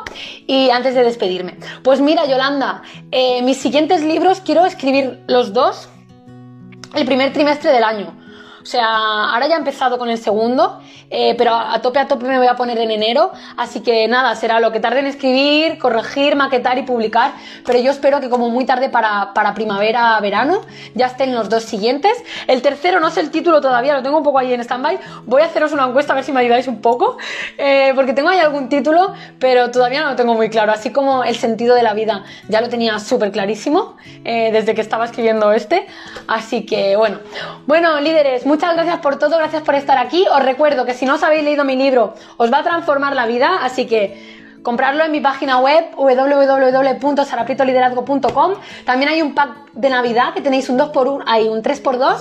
y 0.46 0.70
antes 0.70 0.96
de 0.96 1.04
despedirme. 1.04 1.58
Pues 1.84 2.02
mira, 2.02 2.26
Yolanda, 2.26 2.82
eh, 3.12 3.42
mis 3.42 3.58
siguientes 3.58 4.04
libros 4.04 4.42
quiero 4.42 4.66
escribir 4.66 5.24
los 5.28 5.54
dos 5.54 5.90
el 6.96 7.06
primer 7.06 7.32
trimestre 7.34 7.72
del 7.72 7.84
año. 7.84 8.19
O 8.70 8.72
sea, 8.72 9.32
ahora 9.32 9.48
ya 9.48 9.56
he 9.56 9.58
empezado 9.58 9.98
con 9.98 10.12
el 10.12 10.20
segundo, 10.20 10.80
eh, 11.10 11.34
pero 11.40 11.56
a 11.56 11.82
tope 11.82 11.98
a 11.98 12.08
tope 12.08 12.28
me 12.28 12.38
voy 12.38 12.46
a 12.46 12.56
poner 12.56 12.78
en 12.78 12.92
enero. 12.92 13.32
Así 13.58 13.80
que 13.80 14.08
nada, 14.08 14.36
será 14.36 14.60
lo 14.60 14.72
que 14.72 14.80
tarde 14.80 15.00
en 15.00 15.08
escribir, 15.08 15.80
corregir, 15.80 16.36
maquetar 16.36 16.78
y 16.78 16.84
publicar. 16.84 17.32
Pero 17.66 17.80
yo 17.80 17.90
espero 17.90 18.20
que 18.20 18.30
como 18.30 18.52
muy 18.52 18.66
tarde 18.66 18.90
para, 18.90 19.34
para 19.34 19.56
primavera, 19.56 20.20
verano, 20.20 20.62
ya 20.94 21.08
estén 21.08 21.34
los 21.34 21.50
dos 21.50 21.64
siguientes. 21.64 22.12
El 22.46 22.62
tercero, 22.62 23.00
no 23.00 23.10
sé 23.10 23.22
el 23.22 23.32
título 23.32 23.60
todavía, 23.60 23.96
lo 23.96 24.04
tengo 24.04 24.18
un 24.18 24.24
poco 24.24 24.38
ahí 24.38 24.54
en 24.54 24.62
stand-by. 24.62 25.00
Voy 25.26 25.42
a 25.42 25.46
haceros 25.46 25.72
una 25.72 25.88
encuesta 25.88 26.14
a 26.14 26.18
ver 26.18 26.24
si 26.24 26.32
me 26.32 26.42
ayudáis 26.42 26.68
un 26.68 26.80
poco, 26.80 27.18
eh, 27.58 27.92
porque 27.96 28.14
tengo 28.14 28.30
ahí 28.30 28.38
algún 28.38 28.70
título, 28.70 29.16
pero 29.40 29.72
todavía 29.72 30.02
no 30.02 30.12
lo 30.12 30.16
tengo 30.16 30.36
muy 30.36 30.52
claro. 30.52 30.72
Así 30.74 30.92
como 30.92 31.24
el 31.24 31.36
sentido 31.36 31.74
de 31.74 31.82
la 31.82 31.96
vida 31.96 32.24
ya 32.50 32.62
lo 32.62 32.70
tenía 32.70 33.00
súper 33.00 33.32
clarísimo 33.32 33.98
eh, 34.26 34.52
desde 34.52 34.76
que 34.76 34.82
estaba 34.82 35.06
escribiendo 35.06 35.52
este. 35.54 35.88
Así 36.28 36.68
que 36.68 36.96
bueno, 36.96 37.18
bueno, 37.66 38.00
líderes, 38.00 38.46
muchas 38.46 38.59
gracias 38.60 39.00
por 39.00 39.18
todo, 39.18 39.38
gracias 39.38 39.64
por 39.64 39.76
estar 39.76 39.98
aquí. 39.98 40.26
Os 40.32 40.44
recuerdo 40.44 40.86
que 40.86 40.94
si 40.94 41.06
no 41.06 41.16
os 41.16 41.24
habéis 41.24 41.44
leído 41.44 41.64
mi 41.64 41.76
libro, 41.76 42.14
os 42.38 42.52
va 42.52 42.60
a 42.60 42.64
transformar 42.64 43.16
la 43.16 43.26
vida, 43.26 43.60
así 43.64 43.88
que 43.88 44.60
comprarlo 44.62 45.06
en 45.06 45.12
mi 45.12 45.22
página 45.22 45.60
web 45.60 45.86
www.saraprietoliderazgo.com. 45.96 48.54
También 48.86 49.10
hay 49.10 49.22
un 49.22 49.34
pack 49.34 49.72
de 49.74 49.90
Navidad 49.90 50.34
que 50.34 50.42
tenéis 50.42 50.70
un 50.70 50.78
2x1, 50.78 51.24
hay 51.26 51.48
un 51.48 51.64
3x2. 51.64 52.18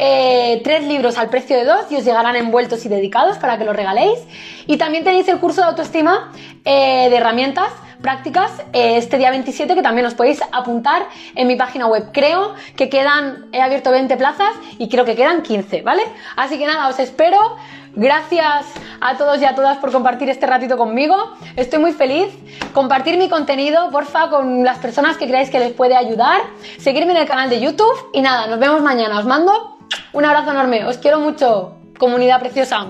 Eh, 0.00 0.60
tres 0.62 0.84
libros 0.84 1.18
al 1.18 1.28
precio 1.28 1.56
de 1.56 1.64
dos 1.64 1.90
y 1.90 1.96
os 1.96 2.04
llegarán 2.04 2.36
envueltos 2.36 2.86
y 2.86 2.88
dedicados 2.88 3.36
para 3.38 3.58
que 3.58 3.64
los 3.64 3.74
regaléis. 3.74 4.20
Y 4.66 4.76
también 4.76 5.02
tenéis 5.04 5.26
el 5.28 5.38
curso 5.38 5.60
de 5.60 5.66
autoestima 5.68 6.32
eh, 6.64 7.08
de 7.10 7.16
herramientas 7.16 7.72
prácticas 8.02 8.50
eh, 8.72 8.96
este 8.96 9.18
día 9.18 9.30
27 9.30 9.74
que 9.74 9.82
también 9.82 10.06
os 10.06 10.14
podéis 10.14 10.40
apuntar 10.52 11.06
en 11.34 11.46
mi 11.46 11.56
página 11.56 11.86
web. 11.86 12.10
Creo 12.12 12.54
que 12.76 12.88
quedan, 12.88 13.46
he 13.52 13.60
abierto 13.60 13.90
20 13.90 14.16
plazas 14.16 14.54
y 14.78 14.88
creo 14.88 15.04
que 15.04 15.16
quedan 15.16 15.42
15, 15.42 15.82
¿vale? 15.82 16.02
Así 16.36 16.58
que 16.58 16.66
nada, 16.66 16.88
os 16.88 16.98
espero. 16.98 17.56
Gracias 17.94 18.66
a 19.00 19.16
todos 19.16 19.40
y 19.40 19.44
a 19.44 19.54
todas 19.54 19.78
por 19.78 19.90
compartir 19.90 20.28
este 20.28 20.46
ratito 20.46 20.76
conmigo. 20.76 21.16
Estoy 21.56 21.80
muy 21.80 21.92
feliz. 21.92 22.28
Compartir 22.72 23.18
mi 23.18 23.28
contenido, 23.28 23.90
porfa, 23.90 24.30
con 24.30 24.64
las 24.64 24.78
personas 24.78 25.16
que 25.16 25.26
creáis 25.26 25.50
que 25.50 25.58
les 25.58 25.72
puede 25.72 25.96
ayudar. 25.96 26.40
Seguirme 26.78 27.12
en 27.12 27.18
el 27.18 27.26
canal 27.26 27.50
de 27.50 27.60
YouTube. 27.60 28.10
Y 28.12 28.20
nada, 28.20 28.46
nos 28.46 28.60
vemos 28.60 28.82
mañana. 28.82 29.18
Os 29.18 29.24
mando 29.24 29.78
un 30.12 30.24
abrazo 30.24 30.50
enorme. 30.52 30.84
Os 30.84 30.98
quiero 30.98 31.18
mucho. 31.18 31.74
Comunidad 31.98 32.38
preciosa. 32.38 32.86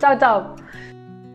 Chao, 0.00 0.18
chao. 0.18 0.65